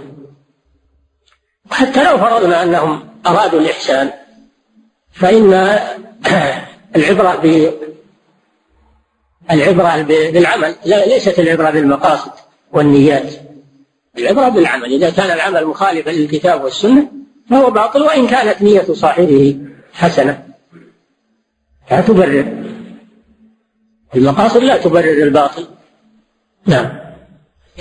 [1.72, 4.12] وحتى لو فرضنا أنهم أرادوا الإحسان
[5.12, 5.54] فإن
[6.96, 7.36] العبرة
[9.52, 10.76] العبرة بالعمل.
[10.86, 12.32] لا ليست العبرة بالمقاصد
[12.72, 13.34] والنيات.
[14.18, 14.94] العبرة بالعمل.
[14.94, 17.12] إذا كان العمل مخالفا للكتاب والسنة
[17.50, 19.58] فهو باطل وإن كانت نية صاحبه
[19.94, 20.46] حسنة
[21.92, 22.46] لا تبرر.
[24.16, 25.68] المقاصد لا تبرر الباطل.
[26.66, 27.00] نعم.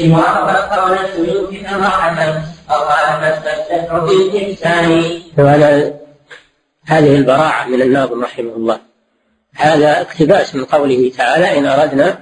[0.00, 2.82] إن وافق قول السلوك كما حمل أو
[3.20, 5.02] ألف بالإنسان
[5.38, 5.94] هذا
[6.84, 8.87] هذه البراعة من الناظم رحمه الله.
[9.58, 12.18] هذا اقتباس من قوله تعالى إن أردنا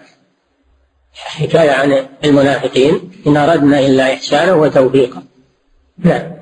[1.14, 5.22] حكاية عن المنافقين إن أردنا إلا إحسانا وتوفيقا.
[5.98, 6.32] نعم.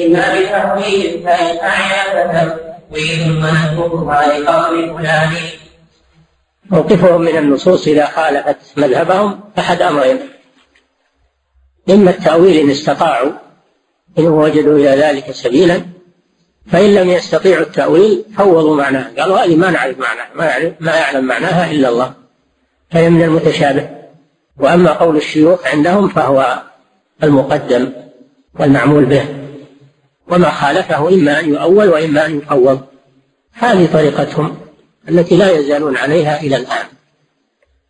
[0.00, 5.30] إما بتأويل فإن أعيا فتأويل منكوبها لقول فلان
[6.70, 10.20] موقفهم من النصوص إذا خالفت مذهبهم أحد أمرين.
[11.90, 13.32] إما التأويل إن استطاعوا
[14.18, 15.93] إن وجدوا إلى ذلك سبيلا
[16.66, 21.24] فإن لم يستطيعوا التأويل فوضوا معناها قالوا هذه ما نعرف معناها ما, يعرف ما يعلم
[21.24, 22.14] معناها إلا الله.
[22.90, 23.88] فهي من المتشابه.
[24.58, 26.62] وأما قول الشيوخ عندهم فهو
[27.22, 27.92] المقدم
[28.60, 29.24] والمعمول به.
[30.28, 32.80] وما خالفه إما أن يؤول وإما أن يفوض.
[33.52, 34.56] هذه طريقتهم
[35.08, 36.86] التي لا يزالون عليها إلى الآن.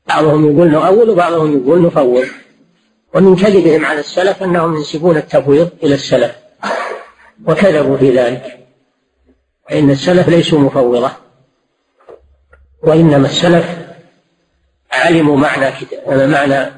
[0.09, 2.27] بعضهم يقول نؤول وبعضهم يقول نفوض.
[3.15, 6.33] ومن كذبهم على السلف أنهم ينسبون التفويض إلى السلف.
[7.47, 8.64] وكذبوا في ذلك.
[9.69, 11.11] فإن السلف ليسوا مفوضة
[12.83, 13.79] وإنما السلف
[14.93, 15.71] علموا معنى
[16.07, 16.71] معنى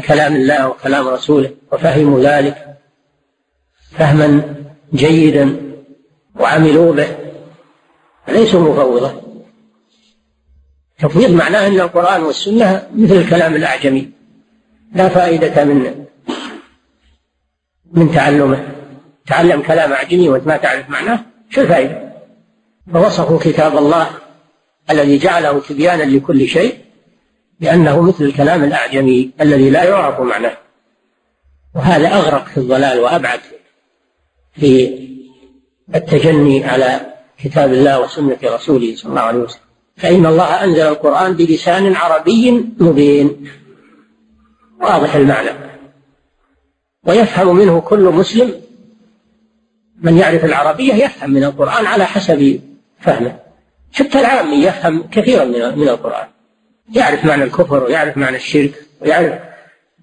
[0.00, 2.76] كلام الله وكلام رسوله وفهموا ذلك
[3.90, 4.54] فهما
[4.94, 5.56] جيدا
[6.34, 7.08] وعملوا به
[8.28, 9.22] ليسوا مفوضة.
[10.98, 14.10] تفويض معناه أن القرآن والسنة مثل الكلام الأعجمي
[14.94, 16.06] لا فائدة من
[17.92, 18.68] من تعلمه.
[19.26, 22.05] تعلم كلام أعجمي وأنت ما تعرف معناه شو الفائدة؟
[22.92, 24.10] فوصفوا كتاب الله
[24.90, 26.78] الذي جعله تبيانا لكل شيء
[27.60, 30.56] بأنه مثل الكلام الأعجمي الذي لا يعرف معناه.
[31.74, 33.40] وهذا أغرق في الضلال وأبعد
[34.52, 34.98] في
[35.94, 37.00] التجني على
[37.38, 39.60] كتاب الله وسنة رسوله صلى الله عليه وسلم.
[39.96, 43.48] فإن الله أنزل القرآن بلسان عربي مبين.
[44.80, 45.50] واضح المعنى.
[47.06, 48.54] ويفهم منه كل مسلم
[50.02, 52.60] من يعرف العربية يفهم من القرآن على حسب
[53.00, 53.38] فهمه.
[53.92, 56.28] حتى العامي يفهم كثيرا من من القرآن.
[56.94, 59.34] يعرف معنى الكفر ويعرف معنى الشرك ويعرف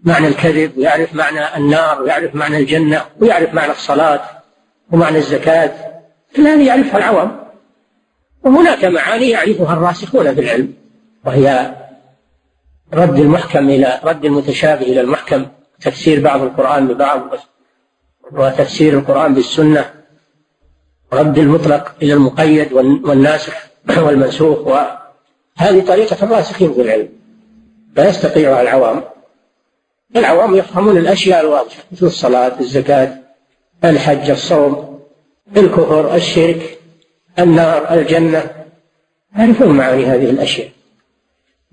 [0.03, 4.21] معنى الكذب ويعرف معنى النار ويعرف معنى الجنة ويعرف معنى الصلاة
[4.91, 5.71] ومعنى الزكاة.
[6.35, 7.43] كل هذه يعرفها العوام
[8.43, 10.73] وهناك معاني يعرفها الراسخون في العلم
[11.25, 11.75] وهي
[12.93, 15.45] رد المحكم إلى رد المتشابه إلى المحكم.
[15.81, 17.21] تفسير بعض القرآن ببعض
[18.31, 20.02] وتفسير القرآن بالسنة.
[21.13, 23.53] رد المطلق إلى المقيد والناسخ
[24.05, 27.09] والمنسوخ وهذه طريقة الراسخين في العلم.
[27.95, 29.03] لا يستطيعها العوام.
[30.15, 33.15] العوام يفهمون الأشياء الواضحة مثل الصلاة الزكاة
[33.83, 34.99] الحج الصوم
[35.57, 36.79] الكفر الشرك
[37.39, 38.51] النار الجنة.
[39.37, 40.69] يعرفون معاني هذه الأشياء.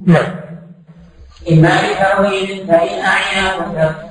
[0.07, 0.41] نعم.
[1.51, 3.59] إما لتأويل فإن أعياه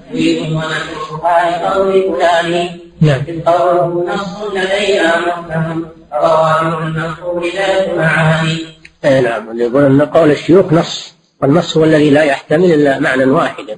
[0.10, 2.80] تأويل ونشرها لقول فلان.
[3.02, 3.22] نعم.
[3.46, 8.58] قوله نص لدينا محكم رواه المنصور ذات معاني
[9.06, 9.52] أي نعم.
[9.52, 13.78] اللي يقول أن قول الشيوخ نص والنص هو الذي لا يحتمل إلا معنى واحدا.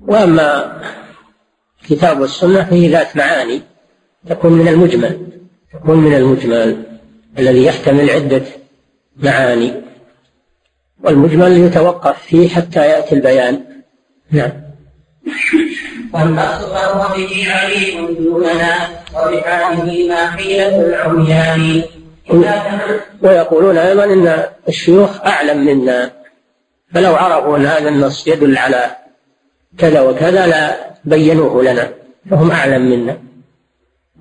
[0.00, 0.80] وأما
[1.82, 3.62] الكتاب والسنة فيه ذات معاني
[4.28, 5.26] تكون من المجمل
[5.72, 6.82] تكون من المجمل
[7.38, 8.42] الذي يحتمل عدة
[9.16, 9.72] معاني
[11.04, 13.64] والمجمل يتوقف فيه حتى يأتي البيان.
[14.30, 14.65] نعم.
[16.12, 18.74] والنص فهو به عليم دوننا
[19.14, 21.82] وبحاله ما حيلة العميان
[23.22, 26.12] ويقولون أيضا إن الشيوخ أعلم منا
[26.94, 28.96] فلو عرفوا أن هذا النص يدل على
[29.78, 31.90] كذا وكذا لا بينوه لنا
[32.30, 33.18] فهم أعلم منا.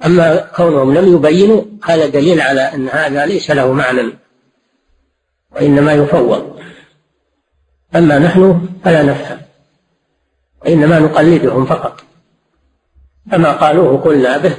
[0.06, 4.14] أما كونهم لم يبينوا هذا دليل على أن هذا ليس له معنى
[5.52, 6.60] وإنما يفوض.
[7.96, 9.45] أما نحن فلا نفهم.
[10.66, 12.02] وإنما نقلدهم فقط.
[13.32, 14.56] فما قالوه قلنا به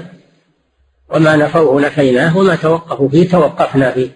[1.08, 4.08] وما نفوه نفيناه وما توقفوا فيه توقفنا فيه.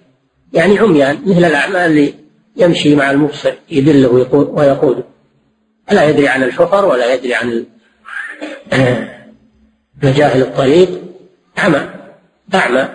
[0.53, 2.15] يعني عميان مثل الأعمال اللي
[2.57, 5.05] يمشي مع المبصر يدله ويقوده
[5.93, 7.67] لا يدري عن الحفر ولا يدري عن
[10.03, 11.03] مجاهل الطريق.
[11.59, 11.91] أعمى
[12.55, 12.89] أعمى.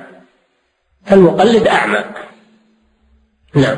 [1.06, 2.04] فالمقلد أعمى.
[3.56, 3.78] نعم.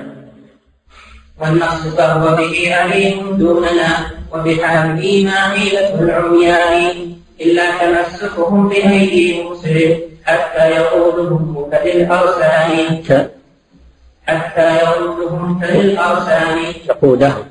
[1.42, 4.17] والنص فهو به عليم دوننا.
[4.34, 7.18] وبحاله ما حيلة العميان.
[7.42, 13.04] إلا تمسكهم بأيدي مسلم حتى يقودهم كالأرسال
[14.28, 16.58] حتى يقودهم كالأرسال
[16.90, 17.46] يقودهم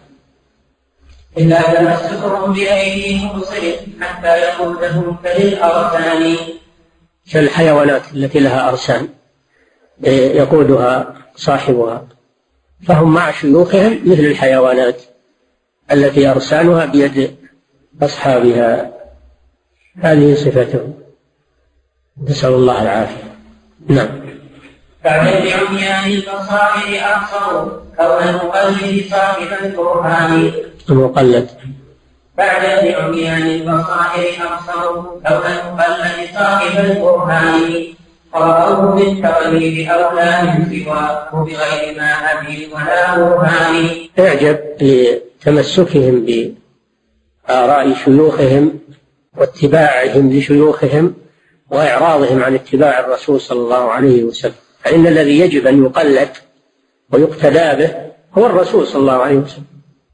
[1.38, 6.36] إلا تمسكهم بأيدي مسلم حتى يقودهم كالأرسال
[7.32, 9.08] كالحيوانات التي لها أرسان.
[10.40, 12.06] يقودها صاحبها.
[12.86, 15.02] فهم مع شيوخهم مثل الحيوانات.
[15.92, 17.36] التي أرسانها بيد
[18.02, 18.92] أصحابها.
[20.02, 20.94] هذه صفته.
[22.28, 23.36] نسأل الله العافية.
[23.88, 24.08] نعم.
[25.04, 30.52] بعد بعميان البصائر أبصر كون المقلد صاحب البرهان
[30.90, 31.48] المقلد.
[32.38, 37.96] بعد بعميان البصائر أبصر كون المقلد صاحب البرهان
[38.32, 44.58] قرأوه بالتقليد أولى من سواه بغير ما أبي ولا برهان اعجب
[45.46, 46.26] لتمسكهم
[47.48, 48.78] بآراء شيوخهم
[49.36, 51.14] واتباعهم لشيوخهم
[51.70, 54.54] وإعراضهم عن اتباع الرسول صلى الله عليه وسلم.
[54.80, 56.28] فإن الذي يجب أن يقلد
[57.12, 57.94] ويقتدى به
[58.38, 59.64] هو الرسول صلى الله عليه وسلم.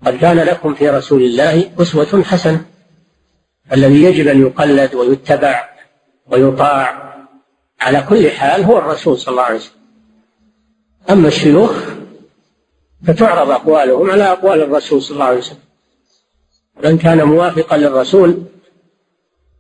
[0.07, 2.65] قد كان لكم في رسول الله أسوة حسنة.
[3.73, 5.69] الذي يجب أن يقلد ويتبع
[6.27, 7.15] ويطاع
[7.81, 9.83] على كل حال هو الرسول صلى الله عليه وسلم.
[11.11, 11.92] أما الشيوخ
[13.07, 15.59] فتعرض أقوالهم على أقوال الرسول صلى الله عليه وسلم.
[16.85, 18.43] من كان موافقا للرسول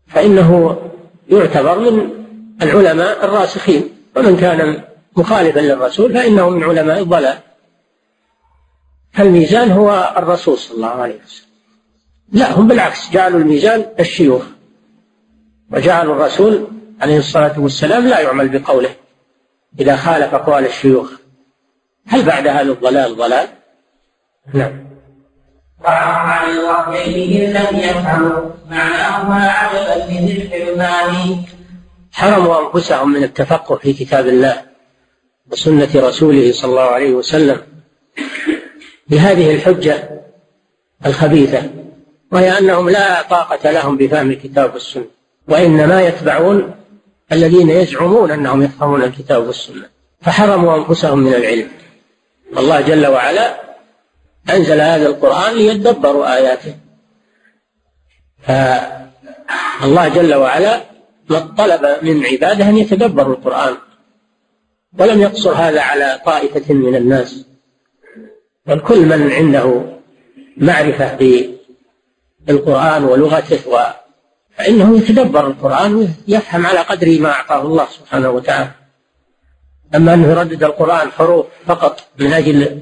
[0.07, 0.79] فإنه
[1.29, 2.11] يعتبر من
[2.63, 3.89] العلماء الراسخين.
[4.17, 4.85] ومن كان
[5.17, 7.39] مخالفا للرسول فإنه من علماء الضلال.
[9.13, 11.49] فالميزان هو الرسول صلى الله عليه وسلم.
[12.33, 14.43] لا هم بالعكس جعلوا الميزان الشيوخ.
[15.71, 16.67] وجعلوا الرسول
[17.01, 18.95] عليه الصلاة والسلام لا يعمل بقوله
[19.81, 21.22] إذا خالف أقوال الشيوخ.
[22.07, 23.49] هل بعد هذا الضلال ضلال؟
[24.55, 24.93] نعم
[25.85, 31.43] عن الوحيين لم يفهموا معناهما عجبا الحرمان
[32.13, 34.63] حرموا أنفسهم من التفقه في كتاب الله
[35.53, 37.63] وسنة رسوله صلى الله عليه وسلم
[39.09, 40.11] بهذه الحجة
[41.07, 41.63] الخبيثة
[42.33, 45.05] وهي أنهم لا طاقة لهم بفهم الكتاب والسنة
[45.49, 46.75] وإنما يتبعون
[47.33, 49.85] الذين يزعمون أنهم يفهمون الكتاب والسنة
[50.21, 51.69] فحرموا أنفسهم من العلم.
[52.59, 53.61] الله جل وعلا
[54.51, 56.75] أنزل هذا القرآن ليدبروا آياته.
[58.43, 60.81] فالله جل وعلا
[61.59, 63.77] طلب من عباده أن يتدبروا القرآن
[64.99, 67.45] ولم يقصر هذا على طائفة من الناس
[68.67, 69.83] بل كل من عنده
[70.57, 71.19] معرفة
[72.41, 73.79] بالقرآن ولغته و
[74.57, 78.71] فإنه يتدبر القرآن ويفهم على قدر ما أعطاه الله سبحانه وتعالى.
[79.95, 82.79] أما أنه يردد القرآن حروف فقط من أجل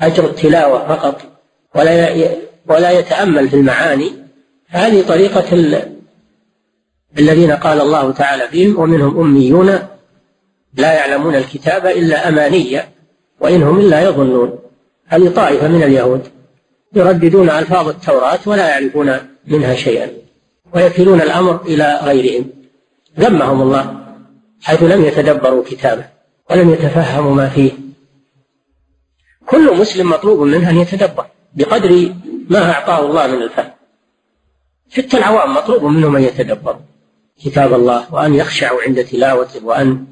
[0.00, 1.20] أجر التلاوة فقط
[1.74, 2.28] ولا
[2.66, 4.12] ولا يتأمل في المعاني
[4.68, 5.56] هذه طريقة
[7.18, 9.78] الذين قال الله تعالى فيهم ومنهم أميون
[10.74, 12.88] لا يعلمون الكتاب إلا أمانية
[13.40, 14.58] وإن هم إلا يظنون.
[15.06, 16.22] هذه طائفة من اليهود
[16.94, 19.16] يرددون ألفاظ التوراة ولا يعرفون
[19.46, 20.10] منها شيئا
[20.74, 22.50] ويكلون الأمر إلى غيرهم.
[23.20, 23.96] ذمهم الله
[24.62, 26.04] حيث لم يتدبروا كتابه.
[26.50, 27.72] ولم يتفهموا ما فيه.
[29.46, 32.14] كل مسلم مطلوب منه أن يتدبر بقدر
[32.50, 33.70] ما أعطاه الله من الفهم.
[34.96, 36.80] حتى العوام مطلوب منهم أن يتدبروا.
[37.44, 40.06] كتاب الله وأن يخشعوا عند تلاوته وأن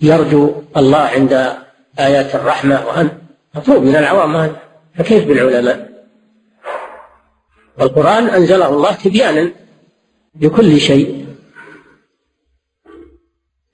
[0.00, 1.56] يرجو الله عند
[1.98, 3.18] آيات الرحمة وأن
[3.54, 4.56] مطلوب من العوام هذا.
[4.94, 5.92] فكيف بالعلماء؟
[7.78, 9.52] والقرآن أنزله الله تبيانا
[10.40, 11.31] لكل شيء.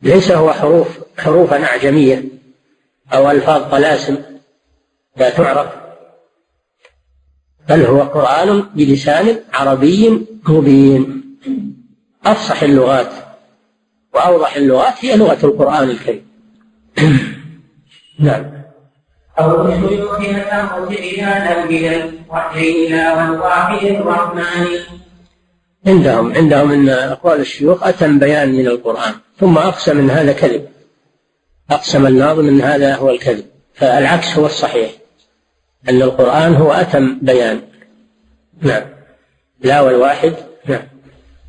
[0.09, 0.89] ليس هو حروف
[1.19, 2.25] حروفا أعجمية
[3.13, 4.17] أو ألفاظ طلاسم
[5.17, 5.69] لا تعرف.
[7.69, 11.23] بل هو قرآن بلسان عربي مبين.
[12.27, 13.13] أفصح اللغات
[14.15, 16.29] وأوضح اللغات هي لغة القرآن الكريم.
[18.19, 18.45] نعم.
[19.39, 24.79] أو شيوخنا مرجعنا من الوحي إلى والواحد الرحمن.
[25.87, 29.15] عندهم عندهم إن أقوال الشيوخ أتم بيان من القرآن.
[29.41, 30.69] ثم أقسم إن هذا كذب.
[31.71, 33.45] أقسم الناظم إن هذا هو الكذب.
[33.75, 34.91] فالعكس هو الصحيح
[35.89, 37.61] أن القرآن هو أتم بيان.
[38.63, 38.83] نعم.
[39.61, 40.33] لا والواحد
[40.67, 40.83] نعم.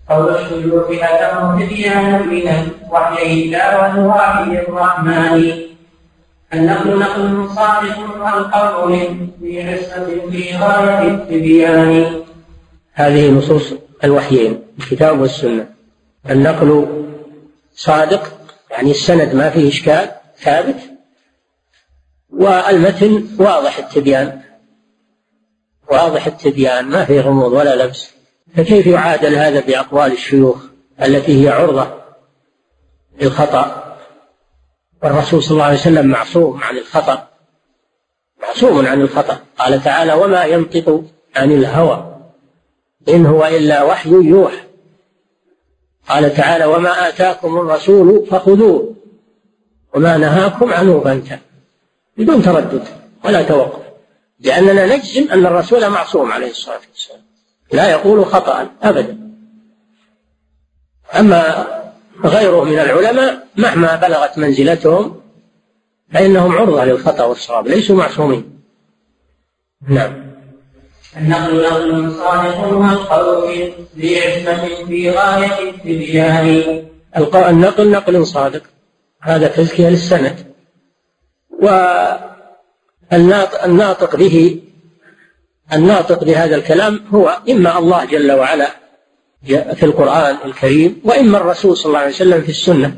[0.09, 5.51] قول الشيوخ أتم تبيانا من الوحي إلى والواحد الرحمن.
[6.53, 12.21] النقل نقل صادق والقول في عصمة في غاية التبيان.
[12.93, 13.73] هذه نصوص
[14.03, 15.65] الوحيين الكتاب والسنة.
[16.29, 16.87] النقل
[17.73, 18.39] صادق
[18.71, 20.79] يعني السند ما فيه إشكال ثابت.
[22.29, 24.41] والمتن واضح التبيان.
[25.91, 28.11] واضح التبيان ما فيه غموض ولا لبس.
[28.55, 30.63] فكيف يعادل هذا بأقوال الشيوخ
[31.01, 31.93] التي هي عرضة
[33.21, 33.95] للخطأ؟
[35.03, 37.27] والرسول صلى الله عليه وسلم معصوم عن الخطأ.
[38.41, 39.39] معصوم عن الخطأ.
[39.57, 41.03] قال تعالى وما ينطق
[41.35, 42.19] عن الهوى
[43.09, 44.68] إن هو إلا وحي يوحى.
[46.09, 48.95] قال تعالى وما آتاكم الرسول فخذوه
[49.95, 51.39] وما نهاكم عنه فانتهوا
[52.17, 52.83] بدون تردد
[53.25, 53.83] ولا توقف.
[54.39, 57.21] لأننا نجزم أن الرسول معصوم عليه الصلاة والسلام.
[57.71, 59.17] لا يقول خطأ أبدا.
[61.19, 61.67] أما
[62.25, 65.21] غيره من العلماء مهما بلغت منزلتهم
[66.13, 68.61] فإنهم عرضة للخطأ والصواب ليسوا معصومين.
[69.87, 70.28] نعم.
[71.19, 76.85] النقل نقل صادق والقول ذي عصمة في غاية التبيان.
[77.35, 78.63] النقل نقل صادق.
[79.21, 80.35] هذا تزكية للسند.
[83.11, 84.59] والناطق به
[85.73, 88.69] الناطق بهذا الكلام هو إما الله جل وعلا
[89.75, 92.97] في القرآن الكريم وإما الرسول صلى الله عليه وسلم في السنة.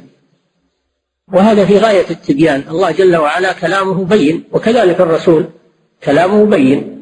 [1.34, 2.64] وهذا في غاية التبيان.
[2.70, 5.46] الله جل وعلا كلامه بين وكذلك الرسول
[6.04, 7.01] كلامه بين.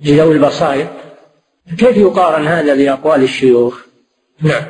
[0.00, 0.88] لذوي البصائر
[1.78, 3.80] كيف يقارن هذا بأقوال الشيوخ؟
[4.40, 4.64] نعم.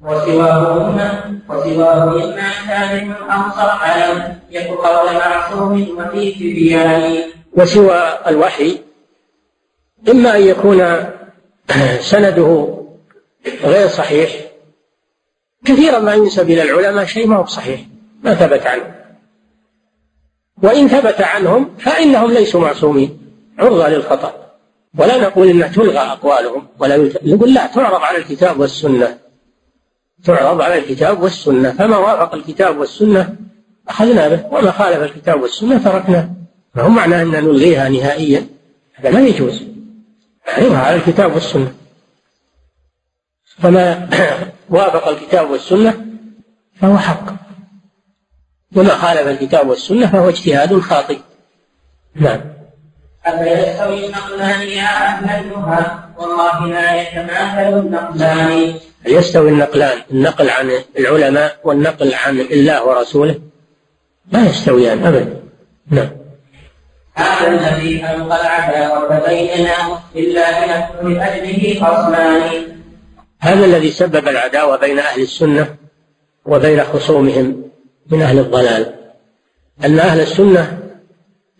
[0.00, 7.22] وسواه وسواه مما كان أو صحا يكن قول معصوم وفي تبيان.
[7.52, 8.80] وسوى الوحي
[10.08, 11.06] إما أن يكون
[12.10, 12.78] سنده
[13.64, 14.30] غير صحيح
[15.64, 17.80] كثيرا ما ينسب إلى العلماء شيء ما هو صحيح
[18.22, 18.94] ما ثبت عنه.
[20.62, 23.25] وإن ثبت عنهم فإنهم ليسوا معصومين.
[23.58, 24.46] عرضة للخطأ
[24.98, 27.10] ولا نقول إنها تلغى أقوالهم ولا.
[27.22, 29.18] نقول لا تعرض على الكتاب والسنة.
[30.24, 31.72] تعرض على الكتاب والسنة.
[31.72, 33.36] فما وافق الكتاب والسنة
[33.88, 36.30] أخذنا به وما خالف الكتاب والسنة تركناه
[36.74, 38.46] ما هو معنى أن نلغيها نهائيا؟
[38.94, 39.62] هذا ما يجوز.
[40.48, 41.74] نحرمها على الكتاب والسنة.
[43.58, 44.08] فما
[44.70, 46.06] وافق الكتاب والسنة
[46.80, 47.34] فهو حق.
[48.76, 51.18] وما خالف الكتاب والسنة فهو اجتهاد خاطئ.
[52.14, 52.55] نعم.
[53.26, 55.86] أفيستوي النقلان؟ يا أهل النهى
[56.18, 58.74] والله لا يتماثل النقلان
[59.06, 63.34] هل يستوي النقلان النقل عن العلماء والنقل عن الله ورسوله؟
[64.32, 65.42] لا يستويان أبدا.
[65.90, 66.10] نعم.
[67.14, 72.40] هذا الذي أنقل العداوة بيننا إلا نحن لأجله خصمان
[73.40, 75.74] هذا الذي سبب العداوة بين أهل السنة
[76.46, 77.62] وبين خصومهم
[78.10, 78.94] من أهل الضلال.
[79.84, 80.85] أن أهل السنة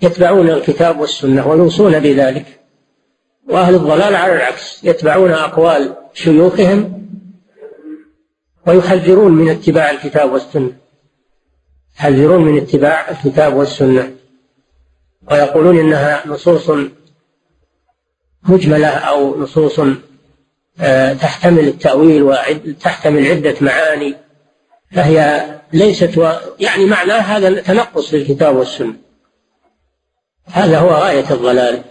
[0.02, 2.60] يتبعون الكتاب والسنة ويوصون بذلك
[3.48, 7.06] وأهل الضلال على العكس يتبعون أقوال شيوخهم
[8.66, 10.72] ويحذرون من اتباع الكتاب والسنة
[11.98, 14.12] يحذرون من اتباع الكتاب والسنة
[15.30, 16.70] ويقولون إنها نصوص
[18.42, 19.80] مجملة أو نصوص
[20.80, 24.14] آه، تحتمل التأويل وتحتمل عدة معاني
[24.92, 26.32] فهي ليست و...
[26.60, 29.05] يعني معناه هذا تنقص للكتاب والسنة.
[30.52, 31.82] هذا هو غاية الضلال.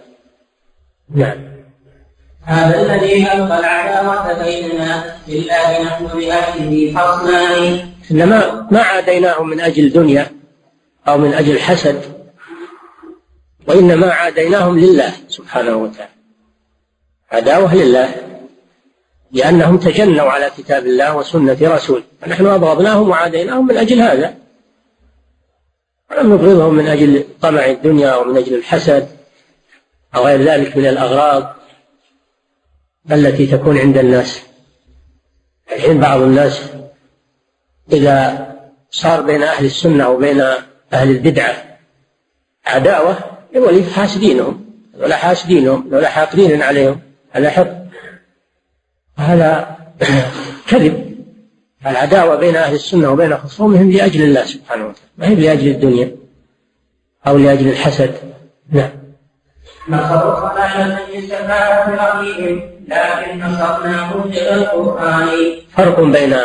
[1.14, 1.56] نعم.
[2.44, 10.30] هذا الذي ألقى العداوة بيننا لله نحن بأهله خصمان إنما ما عاديناهم من أجل دنيا
[11.08, 12.02] أو من أجل حسد
[13.68, 16.10] وإنما عاديناهم لله سبحانه وتعالى.
[17.32, 18.14] عداوة لله
[19.32, 22.02] لأنهم تجنوا على كتاب الله وسنة رسوله.
[22.20, 24.34] فنحن أبغضناهم وعاديناهم من أجل هذا.
[26.12, 29.08] نبغضهم من أجل طمع الدنيا أو من أجل الحسد
[30.14, 31.56] أو غير ذلك من الأغراض
[33.12, 34.42] التي تكون عند الناس.
[35.72, 36.62] الحين بعض الناس
[37.92, 38.46] إذا
[38.90, 40.40] صار بين أهل السنة وبين
[40.92, 41.78] أهل البدعة
[42.66, 43.18] عداوة
[43.54, 44.66] يقول حاسدينهم
[44.98, 47.00] ولا حاسدينهم ولا حاقدين عليهم
[47.30, 47.68] هذا حق.
[49.16, 49.76] هذا
[50.68, 51.15] كذب.
[51.86, 56.16] العداوة بين أهل السنة وبين خصومهم لأجل الله سبحانه وتعالى ما هي لأجل الدنيا
[57.26, 58.14] أو لأجل الحسد؟
[58.70, 58.90] نعم.
[61.26, 65.28] شفاعة رأيهم لكن نصرناه إلى القرآن
[65.76, 66.36] فرق بين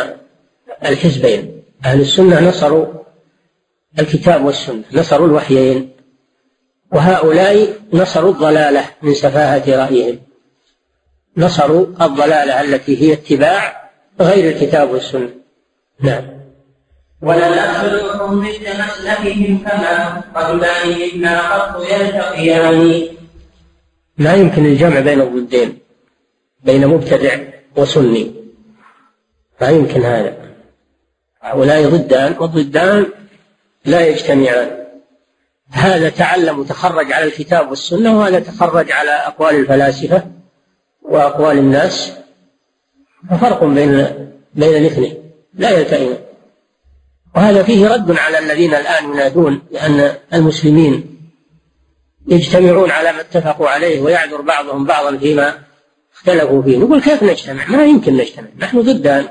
[0.85, 1.63] الحزبين.
[1.85, 2.85] أهل السنة نصروا
[3.99, 5.91] الكتاب والسنة نصروا الوحيين
[6.93, 10.19] وهؤلاء نصروا الضلالة من سفاهة رأيهم
[11.37, 13.80] نصروا الضلالة التي هي اتباع
[14.21, 15.29] غير الكتاب والسنة
[15.99, 16.23] نعم.
[17.21, 23.03] ولنأخذكم مثل مسلكهم كما رجلان قط يلتقيان.
[24.17, 25.79] ما يمكن الجمع بين الضدين
[26.63, 27.37] بين مبتدع
[27.75, 28.31] وسني.
[29.61, 30.37] ما يمكن هذا.
[31.41, 33.05] هؤلاء ضدان والضدان
[33.85, 34.81] لا يجتمعان.
[35.71, 40.23] هذا تعلم وتخرج على الكتاب والسنة وهذا تخرج على أقوال الفلاسفة
[41.01, 42.20] وأقوال الناس.
[43.29, 44.07] ففرق بين
[44.53, 46.17] بين الاثنين لا يلتئم.
[47.35, 51.17] وهذا فيه رد على الذين الآن ينادون بأن المسلمين
[52.27, 55.53] يجتمعون على ما اتفقوا عليه ويعذر بعضهم بعضا فيما
[56.15, 56.77] اختلفوا فيه.
[56.77, 58.47] نقول كيف نجتمع؟ ما يمكن نجتمع.
[58.57, 59.27] نحن ضدان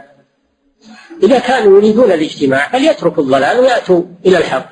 [1.23, 4.71] إذا كانوا يريدون الاجتماع فليتركوا الضلال ويأتوا إلى الحق.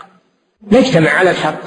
[0.72, 1.60] نجتمع على الحق.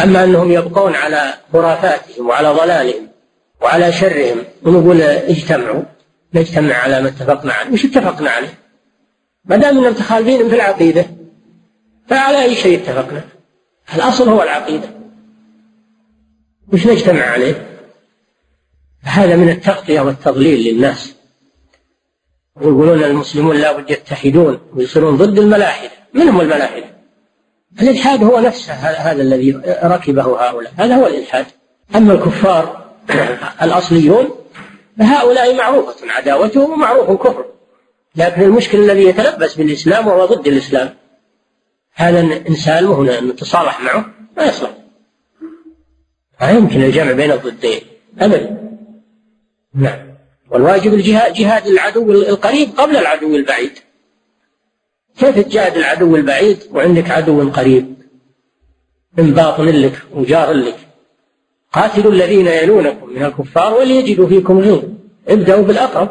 [0.00, 3.08] أما أنهم يبقون على خرافاتهم وعلى ضلالهم
[3.60, 5.82] وعلى شرهم ونقول اجتمعوا.
[6.34, 7.72] نجتمع على ما اتفقنا عليه.
[7.72, 8.58] وش اتفقنا عليه؟
[9.44, 11.06] ما دام إنهم متخالفين في العقيدة
[12.08, 13.24] فعلى أي شيء اتفقنا؟
[13.94, 14.88] الأصل هو العقيدة.
[16.72, 17.66] وش نجتمع عليه؟
[19.02, 21.14] هذا من التغطية والتضليل للناس.
[22.56, 25.90] ويقولون المسلمون لا بد يتحدون ويصيرون ضد الملاحدة.
[26.14, 26.84] من هم الملاحدة؟
[27.82, 30.72] الإلحاد هو نفسه هذا الذي ركبه هؤلاء.
[30.76, 31.46] هذا هو الإلحاد.
[31.96, 32.92] أما الكفار
[33.62, 34.41] الأصليون
[34.98, 37.44] فهؤلاء معروفة عداوتهم ومعروف كفر
[38.16, 40.94] لكن المشكل الذي يتلبس بالإسلام وهو ضد الإسلام
[41.94, 44.70] هذا إنسان هنا نتصالح معه ما يصلح.
[46.40, 47.80] لا يمكن الجمع بين الضدين
[48.18, 48.78] أبدا.
[49.74, 50.14] نعم.
[50.50, 53.78] والواجب الجهاد جهاد العدو القريب قبل العدو البعيد.
[55.18, 57.94] كيف تجاهد العدو البعيد وعندك عدو قريب؟
[59.18, 60.76] من باطن لك وجار لك.
[61.72, 64.82] قاتلوا الذين يلونكم من الكفار وليجدوا فيكم غيظ
[65.28, 66.08] ابدأوا بالأقرب.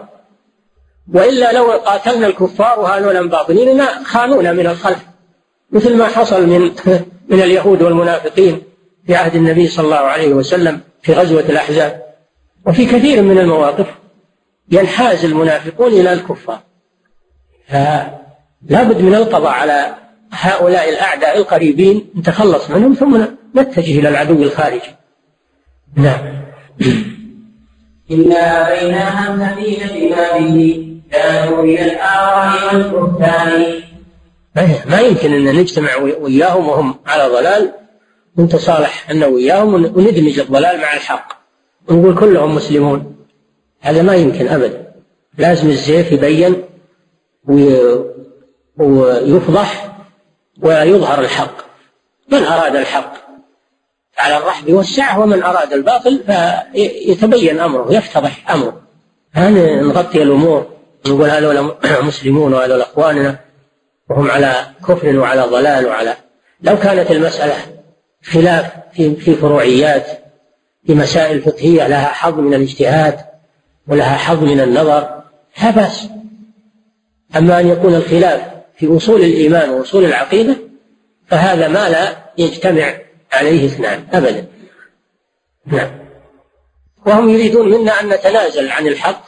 [1.14, 5.06] وإلا لو قاتلنا الكفار وهذولا باطنين خانونا من الخلف.
[5.72, 6.72] مثل ما حصل من
[7.32, 8.62] من اليهود والمنافقين
[9.08, 12.06] في عهد النبي صلى الله عليه وسلم في غزوة الأحزاب.
[12.68, 13.88] وفي كثير من المواقف
[14.72, 16.60] ينحاز المنافقون إلى الكفار.
[17.68, 19.96] فلا بد من القضاء على
[20.32, 25.01] هؤلاء الأعداء القريبين نتخلص منهم ثم نتجه إلى العدو الخارجي.
[25.96, 26.42] نعم.
[28.12, 33.82] إلا بينها الذين ببابه كانوا من الآراء والبهتان
[34.90, 37.72] ما يمكن أن نجتمع وياهم وهم على ضلال
[38.38, 41.42] ونتصالح أن وياهم وندمج الضلال مع الحق.
[41.90, 43.16] ونقول كلهم مسلمون.
[43.80, 44.94] هذا ما يمكن أبدا
[45.38, 46.64] لازم الزيف يبين
[48.78, 49.98] ويفضح
[50.62, 51.56] ويظهر الحق.
[52.32, 53.31] من أراد الحق؟
[54.22, 58.82] على الرحب والسعة ومن أراد الباطل فيتبين أمره يفتضح أمره.
[59.34, 60.68] هل نغطي الأمور
[61.08, 61.76] نقول هذول
[62.08, 63.40] مسلمون وهذول أخواننا
[64.10, 66.16] وهم على كفر وعلى ضلال وعلى
[66.62, 67.56] لو كانت المسألة
[68.24, 70.08] خلاف في في فروعيات
[70.88, 73.20] في مسائل فقهية لها حظ من الاجتهاد
[73.88, 75.22] ولها حظ من النظر
[75.64, 76.08] لا بأس.
[77.38, 78.42] أما أن يكون الخلاف
[78.76, 80.56] في أصول الإيمان وأصول العقيدة
[81.28, 82.94] فهذا ما لا يجتمع
[83.32, 84.48] عليه اثنان أبدا.
[85.66, 85.92] نعم.
[87.06, 89.26] وهم يريدون منا أن نتنازل عن الحق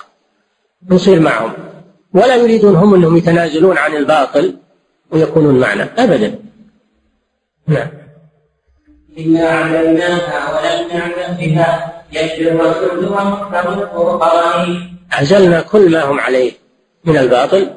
[0.89, 1.53] نصير معهم.
[2.13, 4.57] ولا يريدون هم أنهم يتنازلون عن الباطل
[5.11, 6.39] ويكونون معنا أبدا.
[7.67, 7.87] نعم.
[9.17, 16.51] إنا أعلناها ولم نعلم بها يشفي الرسول ومحكم القرآن عزلنا كل ما هم عليه
[17.05, 17.69] من الباطل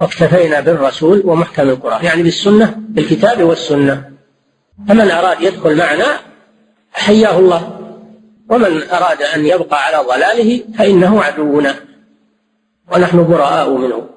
[0.00, 4.15] واكتفينا بالرسول ومحكم القرآن يعني بالسنة بالكتاب والسنة.
[4.88, 6.20] فمن أراد يدخل معنا
[6.92, 7.80] حياه الله
[8.50, 11.74] ومن أراد أن يبقى على ضلاله فإنه عدونا
[12.92, 14.08] ونحن براء منه.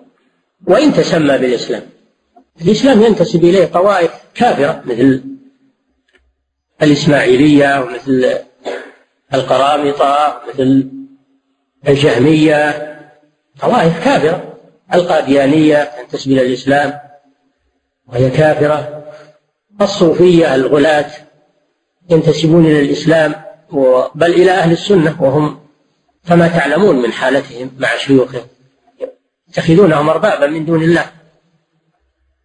[0.67, 1.83] وإن تسمى بالإسلام
[2.61, 5.23] الإسلام ينتسب إليه طوائف كافرة مثل
[6.81, 8.37] الإسماعيلية ومثل
[9.33, 10.89] القرامطة مثل
[11.87, 12.85] الجهمية
[13.61, 14.57] طوائف كافرة.
[14.93, 16.99] القاديانية تنتسب إلى الإسلام
[18.07, 18.98] وهي كافرة.
[19.81, 21.11] الصوفية الغلاة
[22.09, 23.35] ينتسبون إلى الإسلام
[24.15, 25.59] بل إلى أهل السنة وهم
[26.27, 28.47] كما تعلمون من حالتهم مع شيوخهم.
[29.49, 31.05] يتخذونهم أربابا من دون الله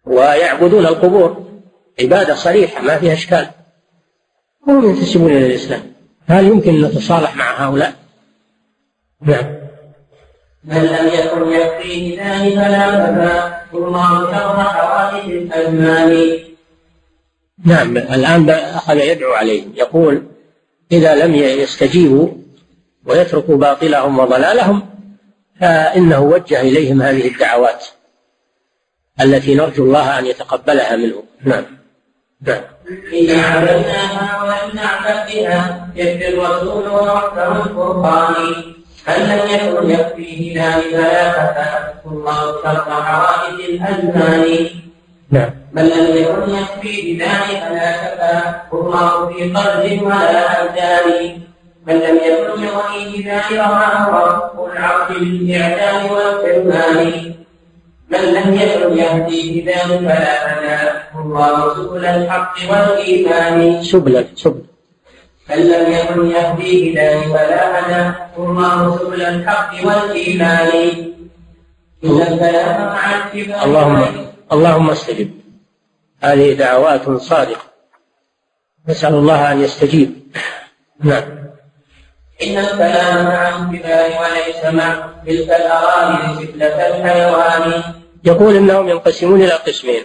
[0.05, 1.45] ويعبدون القبور.
[1.99, 3.49] عبادة صريحة ما فيها إشكال.
[4.67, 5.81] وهم ينتسبون إلى الإسلام.
[6.27, 7.93] هل يمكن أن نتصالح مع هؤلاء؟
[9.21, 9.55] نعم.
[10.63, 16.39] من لم يكن يكفيه ذلك فلا بدا الله شر حوادث الأزمان.
[17.63, 20.23] نعم الآن أخذ يدعو عليهم يقول
[20.91, 22.29] إذا لم يستجيبوا
[23.05, 24.89] ويتركوا باطلهم وضلالهم
[25.61, 27.85] فإنه وجه إليهم هذه الدعوات
[29.21, 31.65] التي نرجو الله أن يتقبلها منه نعم.
[32.41, 32.61] نعم.
[33.13, 38.75] إذا عبدناها ولم نعبد بها يكفي الرسول وحكم القرآن.
[39.05, 44.84] هل لم يكن يكفيه ذلك لا فتاه الله شر حوائج الأزمان؟
[45.35, 45.49] نعم.
[45.73, 51.39] بل لم يكن يكفي بذلك لا كفاه الله في قلب ولا أبدان
[51.87, 57.33] بل لم يكن يغنيه ما هو رب العبد بالإعدام والحرمان
[58.09, 63.83] من لم يكن يهدي بذلك فلا هداه الله سبل الحق والإيمان.
[63.83, 64.63] سبل سبل
[65.49, 70.71] من لم يكن يهدي بذلك فلا هداه الله سبل الحق والإيمان.
[72.05, 73.05] إن الكلام مع
[73.63, 75.31] اللهم اللهم استجب.
[76.23, 77.61] هذه دعوات صادقة.
[78.87, 80.35] نسأل الله أن يستجيب.
[80.99, 81.23] نعم.
[82.43, 87.83] إن الكلام مع انتباه وليس مع تلك الأراضي سفلة الحيوان.
[88.23, 90.03] يقول إنهم ينقسمون إلى قسمين.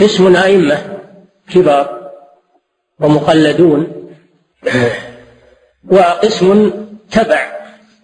[0.00, 0.98] قسم أئمة
[1.50, 2.10] كبار
[3.00, 4.10] ومقلدون
[5.90, 6.70] وقسم
[7.10, 7.52] تبع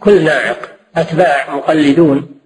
[0.01, 0.59] كل ناعق
[0.97, 2.40] أتباع مقلدون.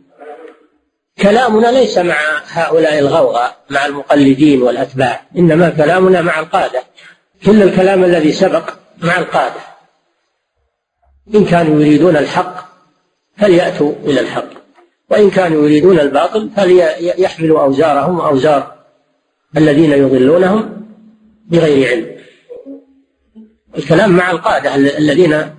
[1.23, 6.83] كلامنا ليس مع هؤلاء الغوغاء مع المقلدين والأتباع إنما كلامنا مع القادة.
[7.47, 8.71] كل الكلام الذي سبق
[9.03, 9.61] مع القادة.
[11.35, 12.69] إن كانوا يريدون الحق
[13.37, 14.49] فليأتوا إلى الحق.
[15.11, 18.75] وإن كانوا يريدون الباطل فليحملوا أوزارهم وأوزار
[19.57, 20.87] الذين يضلونهم
[21.47, 22.17] بغير علم.
[23.79, 25.55] الكلام مع القادة الذين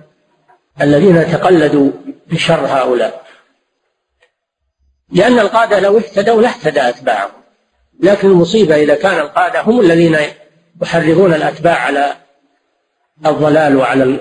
[0.80, 1.90] الذين تقلدوا
[2.30, 3.25] بشر هؤلاء.
[5.12, 7.30] لأن القادة لو اهتدوا لاهتدى أتباعهم.
[8.00, 10.16] لكن المصيبة إذا كان القادة هم الذين
[10.82, 12.12] يحرضون الأتباع على
[13.26, 14.18] الضلال وعلى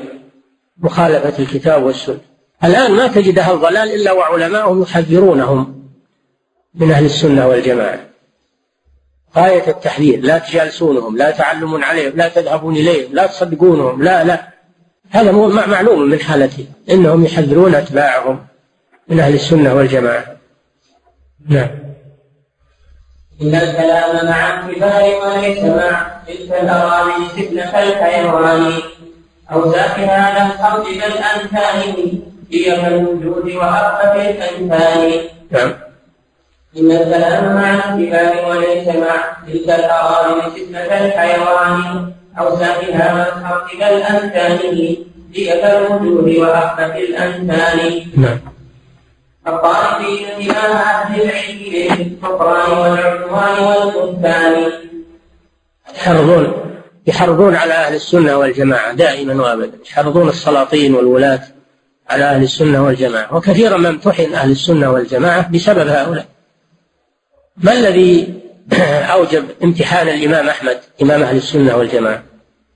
[0.78, 2.20] مخالفة الكتاب والسنة.
[2.64, 5.90] الآن ما تجد أهل الضلال إلا وعلماءهم يحذرونهم
[6.76, 8.00] من أهل السنة والجماعة.
[9.36, 14.48] غاية التحذير لا تجالسونهم لا تعلمون عليهم لا تذهبون إليهم لا تصدقونهم لا لا.
[15.10, 15.32] هذا
[15.68, 18.46] معلوم من حالتهم إنهم يحذرون أتباعهم
[19.08, 20.35] من أهل السنة والجماعة.
[21.50, 21.70] نعم.
[23.42, 28.74] إن الكلام مع الكبار وليس مع تلك الأرامل سفنة الحيوان
[29.52, 35.74] أو ساكنها لم ترد الأنثان هي كالوجود وحق الأنثان نعم.
[36.78, 44.60] إن الكلام مع الكبار وليس مع تلك الأرامل سفنة الحيوان أو ساكنها لم ترد الأنثان
[45.36, 48.55] هي كالوجود وحق الأنثان نعم.
[49.48, 54.72] الطائفين إمام أهل العلم والعدوان والبهتان
[55.96, 56.54] يحرضون
[57.08, 59.78] يحرضون على أهل السنة والجماعة دائما وأبدا.
[59.90, 61.42] يحرضون السلاطين والولاة
[62.10, 63.36] على أهل السنة والجماعة.
[63.36, 66.26] وكثيرا ما امتحن أهل السنة والجماعة بسبب هؤلاء.
[67.58, 68.34] ما الذي
[69.14, 72.24] أوجب امتحان الإمام أحمد إمام أهل السنة والجماعة؟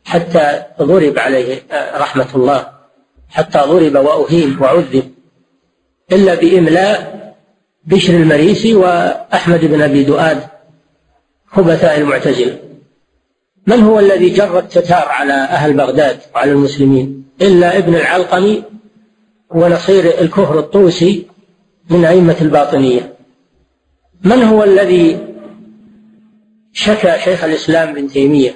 [0.06, 1.64] حتى ضرب عليه
[1.96, 2.68] رحمة الله
[3.30, 5.19] حتى ضرب وأهين وعذب.
[6.11, 7.19] إلا بإملاء
[7.86, 10.44] بشر المريسي وأحمد بن أبي دؤاد
[11.48, 12.60] خبثاء المعتزلة.
[13.68, 18.64] من هو الذي جر التتار على أهل بغداد وعلى المسلمين؟ إلا ابن العلقمي
[19.49, 21.27] ونصير الكفر الطوسي
[21.90, 23.14] من أئمة الباطنية.
[24.23, 25.27] من هو الذي
[26.73, 28.56] شكى شيخ الإسلام ابن تيمية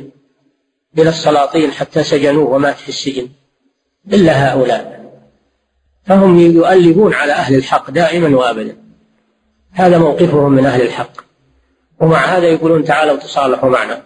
[0.97, 3.29] إلى السلاطين حتى سجنوه ومات في السجن؟
[4.13, 5.02] إلا هؤلاء.
[6.05, 8.77] فهم يؤلبون على أهل الحق دائما وأبدا.
[9.71, 11.11] هذا موقفهم من أهل الحق.
[11.99, 14.01] ومع هذا يقولون تعالوا تصالحوا معنا.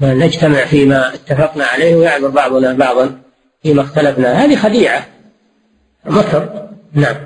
[0.00, 3.20] نجتمع فيما اتفقنا عليه ويعذر بعضنا بعضا
[3.62, 4.44] فيما اختلفنا.
[4.44, 5.06] هذه خديعة.
[6.04, 7.16] مكر نعم.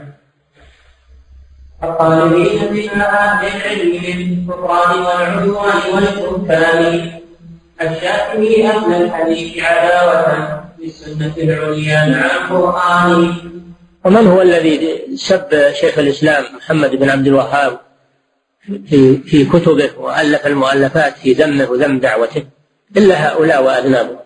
[1.82, 7.10] الطالبين من أهل العلم بالكفران والعدوان والكفان
[7.82, 13.34] الشافعي أهل الحديث عداوة للسنة العليا مع القرآن.
[14.04, 17.80] ومن هو الذي سب شيخ الإسلام محمد بن عبد الوهاب
[18.62, 22.44] في في كتبه وألف المؤلفات في ذمه وذم دعوته؟
[22.96, 24.18] إلا هؤلاء وأذنابه.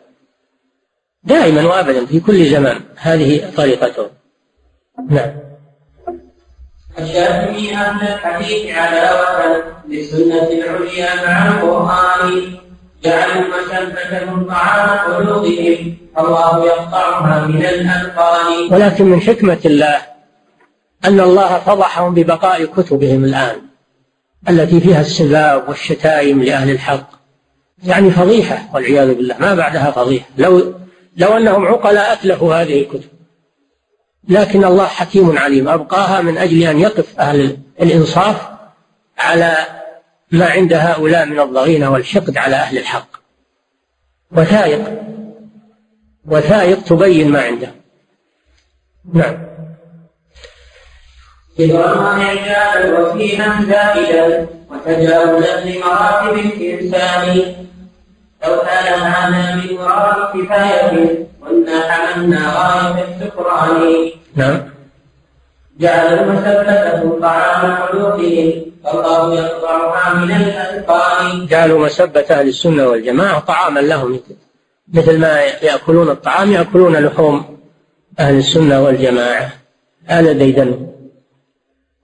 [1.25, 2.81] دائما وأبدا في كل زمان.
[2.97, 4.09] هذه طريقتهم
[5.11, 5.31] نعم.
[6.99, 12.66] الشافعي أهل الحديث عداوة للسنة العليا مع القرآن.
[13.07, 15.97] جعلوا مسبتهم طعام قلوبهم.
[16.19, 18.73] الله يقطعها من الأذقان.
[18.73, 19.99] ولكن من حكمة الله
[21.05, 23.57] أن الله فضحهم ببقاء كتبهم الآن
[24.49, 27.11] التي فيها السباب والشتائم لأهل الحق.
[27.85, 30.27] يعني فضيحة والعياذ بالله ما بعدها فضيحة.
[30.39, 30.75] لو
[31.17, 33.11] لو أنهم عقلاء أتلفوا هذه الكتب.
[34.29, 38.37] لكن الله حكيم عليم أبقاها من أجل أن يقف أهل الإنصاف
[39.19, 39.57] على
[40.33, 43.09] ما عند هؤلاء من الضغينة والحقد على أهل الحق.
[44.33, 45.03] وثائق
[46.27, 47.75] وثائق تبين ما عنده.
[49.15, 49.47] نعم.
[51.59, 57.55] كبرا إعجابا وفيها زائدا وتجاوزا لمراتب الإنسان.
[58.45, 64.11] لو كان هذا من وراء كفاية قلنا حملنا غاية الشكران.
[64.35, 64.77] نعم.
[65.81, 74.21] جعل المسبة طعام قلوبهم فالله يقطعها من جعلوا مسبة أهل السنة والجماعة طعاما لهم.
[74.95, 77.59] مثل ما يأكلون الطعام يأكلون لحوم
[78.19, 79.53] أهل السنة والجماعة.
[80.05, 80.87] هذا ديدن.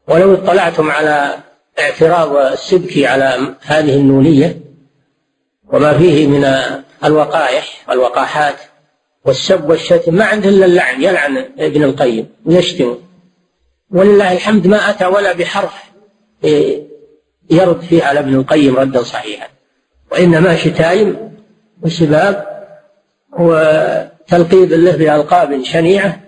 [0.08, 1.34] ولو اطلعتم على
[1.78, 4.60] اعتراض السبكي على هذه النونية
[5.72, 6.44] وما فيه من
[7.04, 8.54] الوقائح والوقاحات
[9.24, 12.98] والسب والشتم ما عنده إلا اللعن يلعن ابن القيم ويشتم
[13.90, 15.91] ولله الحمد ما أتى ولا بحرف.
[17.50, 19.48] يرد فيه على ابن القيم ردا صحيحا.
[20.12, 21.32] وإنما شتايم
[21.82, 22.46] وسباب
[23.38, 26.20] وتلقيب له بألقاب شنيعة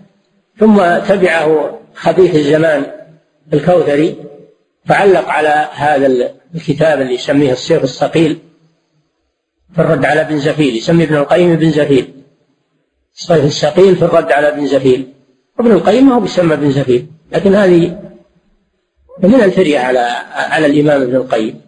[0.59, 0.77] ثم
[1.09, 2.87] تبعه خبيث الزمان
[3.53, 4.17] الكوثري
[4.87, 6.07] فعلق على هذا
[6.55, 8.39] الكتاب اللي يسميه السيف الثقيل
[9.75, 12.15] في الرد على ابن زفيل يسمي ابن القيم ابن زفيل
[13.17, 15.13] الصيف الثقيل في الرد على ابن زفيل
[15.61, 17.99] ابن القيم هو بيسمى ابن زفيل لكن هذه
[19.23, 21.61] من الفرية على على الإمام ابن القيم.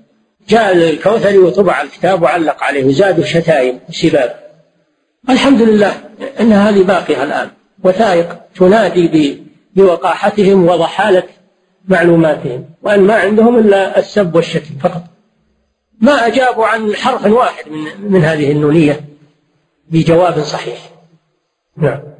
[0.49, 4.35] جاء الكوثري وطبع الكتاب وعلق عليه وزاد شتائم وسباب
[5.31, 5.93] الحمد لله
[6.41, 7.51] أن هذه باقية الآن.
[7.85, 9.43] وثائق تنادي
[9.77, 11.23] بوقاحتهم وضحالة
[11.89, 12.65] معلوماتهم.
[12.83, 15.03] وأن ما عندهم إلا السب والشتم فقط.
[16.01, 19.01] ما أجابوا عن حرف واحد من, من هذه النونية
[19.91, 20.79] بجواب صحيح.
[21.77, 22.16] نعم.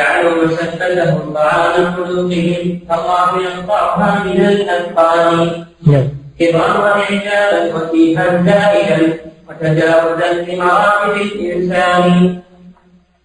[0.00, 6.08] جعلوا مسبتهم طعام قلوبهم فالله يقطعها من الأذقان نعم.
[6.40, 9.18] كبرا وإعجابا وفيها زائدا
[9.48, 12.38] وتجاوزا لمراتب الإنسان.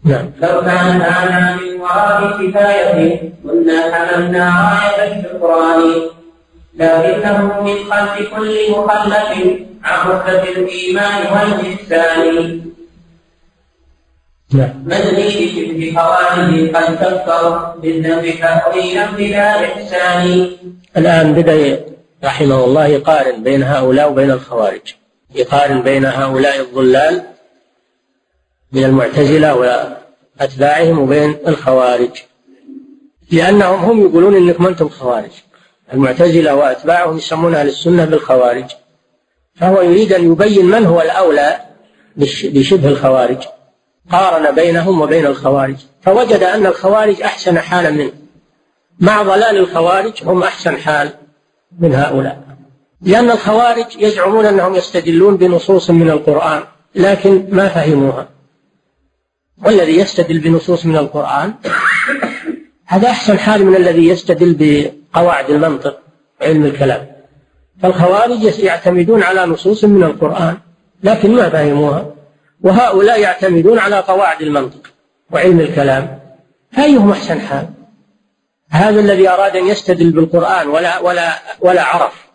[0.03, 0.25] نعم.
[0.41, 5.81] لو كان هذا من وراء كفاية كنا حملنا راية الشكران
[6.79, 9.29] لكنه من خلف كل مخلف
[9.83, 12.64] عن رتبة الإيمان والإحسان.
[14.85, 20.49] من لي قد كفر بالذنب تأويلا بلا إحسان.
[20.97, 21.85] الآن بدأ
[22.23, 24.93] رحمه الله يقارن بين هؤلاء وبين الخوارج.
[25.35, 27.23] يقارن بين هؤلاء الضلال
[28.71, 32.09] من المعتزلة وأتباعهم وبين الخوارج.
[33.31, 35.31] لأنهم هم يقولون إنكم أنتم خوارج.
[35.93, 38.65] المعتزلة وأتباعهم يسمون أهل السنة بالخوارج.
[39.55, 41.59] فهو يريد أن يبين من هو الأولى
[42.15, 43.43] بشبه الخوارج.
[44.11, 48.11] قارن بينهم وبين الخوارج فوجد أن الخوارج أحسن حالا منه.
[48.99, 51.13] مع ضلال الخوارج هم أحسن حال
[51.79, 52.43] من هؤلاء.
[53.01, 56.63] لأن الخوارج يزعمون أنهم يستدلون بنصوص من القرآن
[56.95, 58.27] لكن ما فهموها.
[59.65, 61.53] والذي يستدل بنصوص من القرآن
[62.85, 65.99] هذا أحسن حال من الذي يستدل بقواعد المنطق
[66.41, 67.07] وعلم الكلام.
[67.81, 70.57] فالخوارج يعتمدون على نصوص من القرآن
[71.03, 72.15] لكن ما فهموها.
[72.63, 74.93] وهؤلاء يعتمدون على قواعد المنطق
[75.31, 76.19] وعلم الكلام.
[76.71, 77.69] فأيهم أحسن حال؟
[78.69, 82.25] هذا الذي أراد أن يستدل بالقرآن ولا ولا ولا عرف.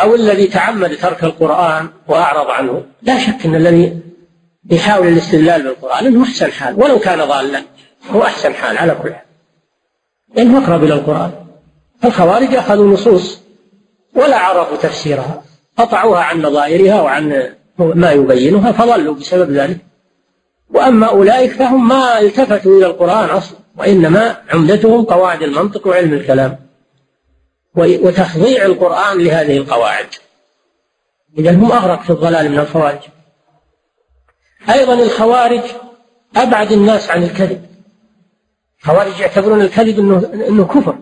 [0.00, 2.86] أو الذي تعمد ترك القرآن وأعرض عنه.
[3.02, 4.00] لا شك أن الذي
[4.70, 7.62] يحاول الاستدلال بالقرآن أنه أحسن حال ولو كان ضالا.
[8.10, 9.24] هو أحسن حال على كل حال.
[10.34, 11.32] لأنه أقرب إلى القرآن.
[12.04, 13.40] الخوارج أخذوا نصوص
[14.14, 15.42] ولا عرفوا تفسيرها
[15.76, 19.78] قطعوها عن نظائرها وعن ما يبينها فضلوا بسبب ذلك.
[20.70, 26.58] وأما أولئك فهم ما التفتوا إلى القرآن أصلا وإنما عمدتهم قواعد المنطق وعلم الكلام
[27.74, 30.06] وتخضيع القرآن لهذه القواعد.
[31.38, 32.98] إذا هم أغرق في الضلال من الخوارج.
[34.70, 35.62] أيضا الخوارج
[36.36, 37.66] أبعد الناس عن الكذب.
[38.80, 40.98] الخوارج يعتبرون الكذب أنه, إنه كفر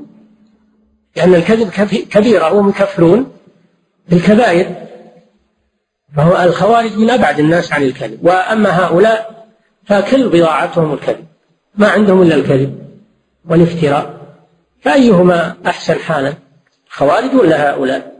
[1.16, 1.70] لأن الكذب
[2.10, 3.32] كبيرة وهم يكفرون
[4.08, 4.85] بالكبائر.
[6.16, 8.18] فهو الخوارج من أبعد الناس عن الكذب.
[8.26, 9.46] وأما هؤلاء
[9.86, 11.24] فكل بضاعتهم الكذب.
[11.74, 12.78] ما عندهم إلا الكذب
[13.48, 14.16] والافتراء.
[14.80, 16.34] فأيهما أحسن حالا؟
[16.88, 18.12] خوارج ولا هؤلاء؟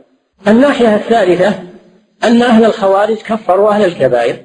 [0.48, 1.62] الناحية الثالثة
[2.24, 4.36] أن أهل الخوارج كفروا أهل الكبائر.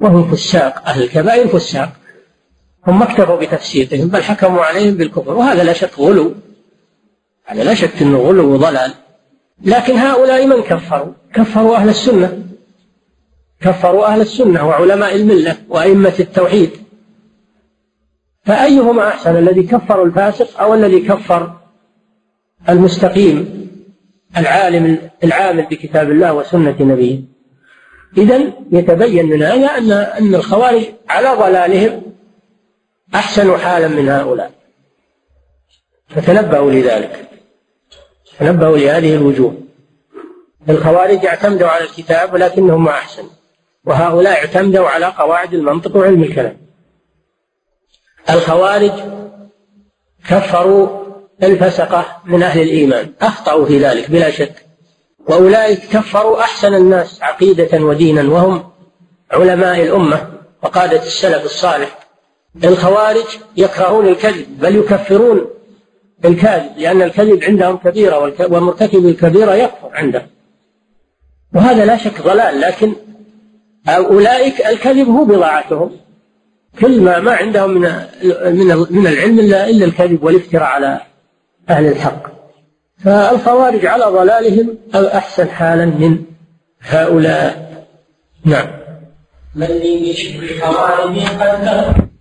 [0.00, 0.88] وهم فساق.
[0.88, 1.92] أهل الكبائر فساق.
[2.86, 5.34] هم ما اكتفوا بتفسيقهم بل حكموا عليهم بالكفر.
[5.34, 6.34] وهذا لا شك غلو.
[7.44, 8.94] هذا لا شك أنه غلو وضلال.
[9.64, 12.44] لكن هؤلاء من كفروا؟ كفروا أهل السنة.
[13.60, 16.70] كفروا أهل السنة وعلماء الملة وأئمة التوحيد.
[18.44, 21.56] فأيهما أحسن الذي كفر الفاسق أو الذي كفر
[22.68, 23.62] المستقيم
[24.36, 27.20] العالم العامل بكتاب الله وسنة نبيه؟
[28.16, 32.02] إذا يتبين من هذا أن أن الخوارج على ضلالهم
[33.14, 34.52] أحسن حالا من هؤلاء.
[36.08, 37.28] فتنبهوا لذلك.
[38.38, 39.56] تنبهوا لهذه الوجوه.
[40.68, 43.22] الخوارج اعتمدوا على الكتاب ولكنهم ما أحسن.
[43.86, 46.56] وهؤلاء اعتمدوا على قواعد المنطق وعلم الكلام.
[48.30, 48.92] الخوارج
[50.28, 50.88] كفروا
[51.42, 53.12] الفسقة من أهل الإيمان.
[53.22, 54.66] أخطأوا في ذلك بلا شك.
[55.28, 58.72] وأولئك كفروا أحسن الناس عقيدة ودينا وهم
[59.30, 60.32] علماء الأمة
[60.62, 61.98] وقادة السلف الصالح.
[62.64, 63.26] الخوارج
[63.56, 65.46] يكرهون الكذب بل يكفرون
[66.24, 70.26] الكاذب لأن الكذب عندهم كبيرة ومرتكب الكبيرة يكفر عندهم
[71.54, 72.92] وهذا لا شك ضلال لكن
[73.88, 75.90] أولئك الكذب هو بضاعتهم.
[76.80, 77.82] كل ما ما عندهم من
[78.44, 81.00] من من العلم الا إلا الكذب والافتراء على
[81.70, 82.22] أهل الحق.
[83.04, 86.18] فالخوارج على ضلالهم أحسن حالا من
[86.80, 87.72] هؤلاء.
[88.44, 88.66] نعم.
[89.54, 92.11] من لي بشكر الخوارج قد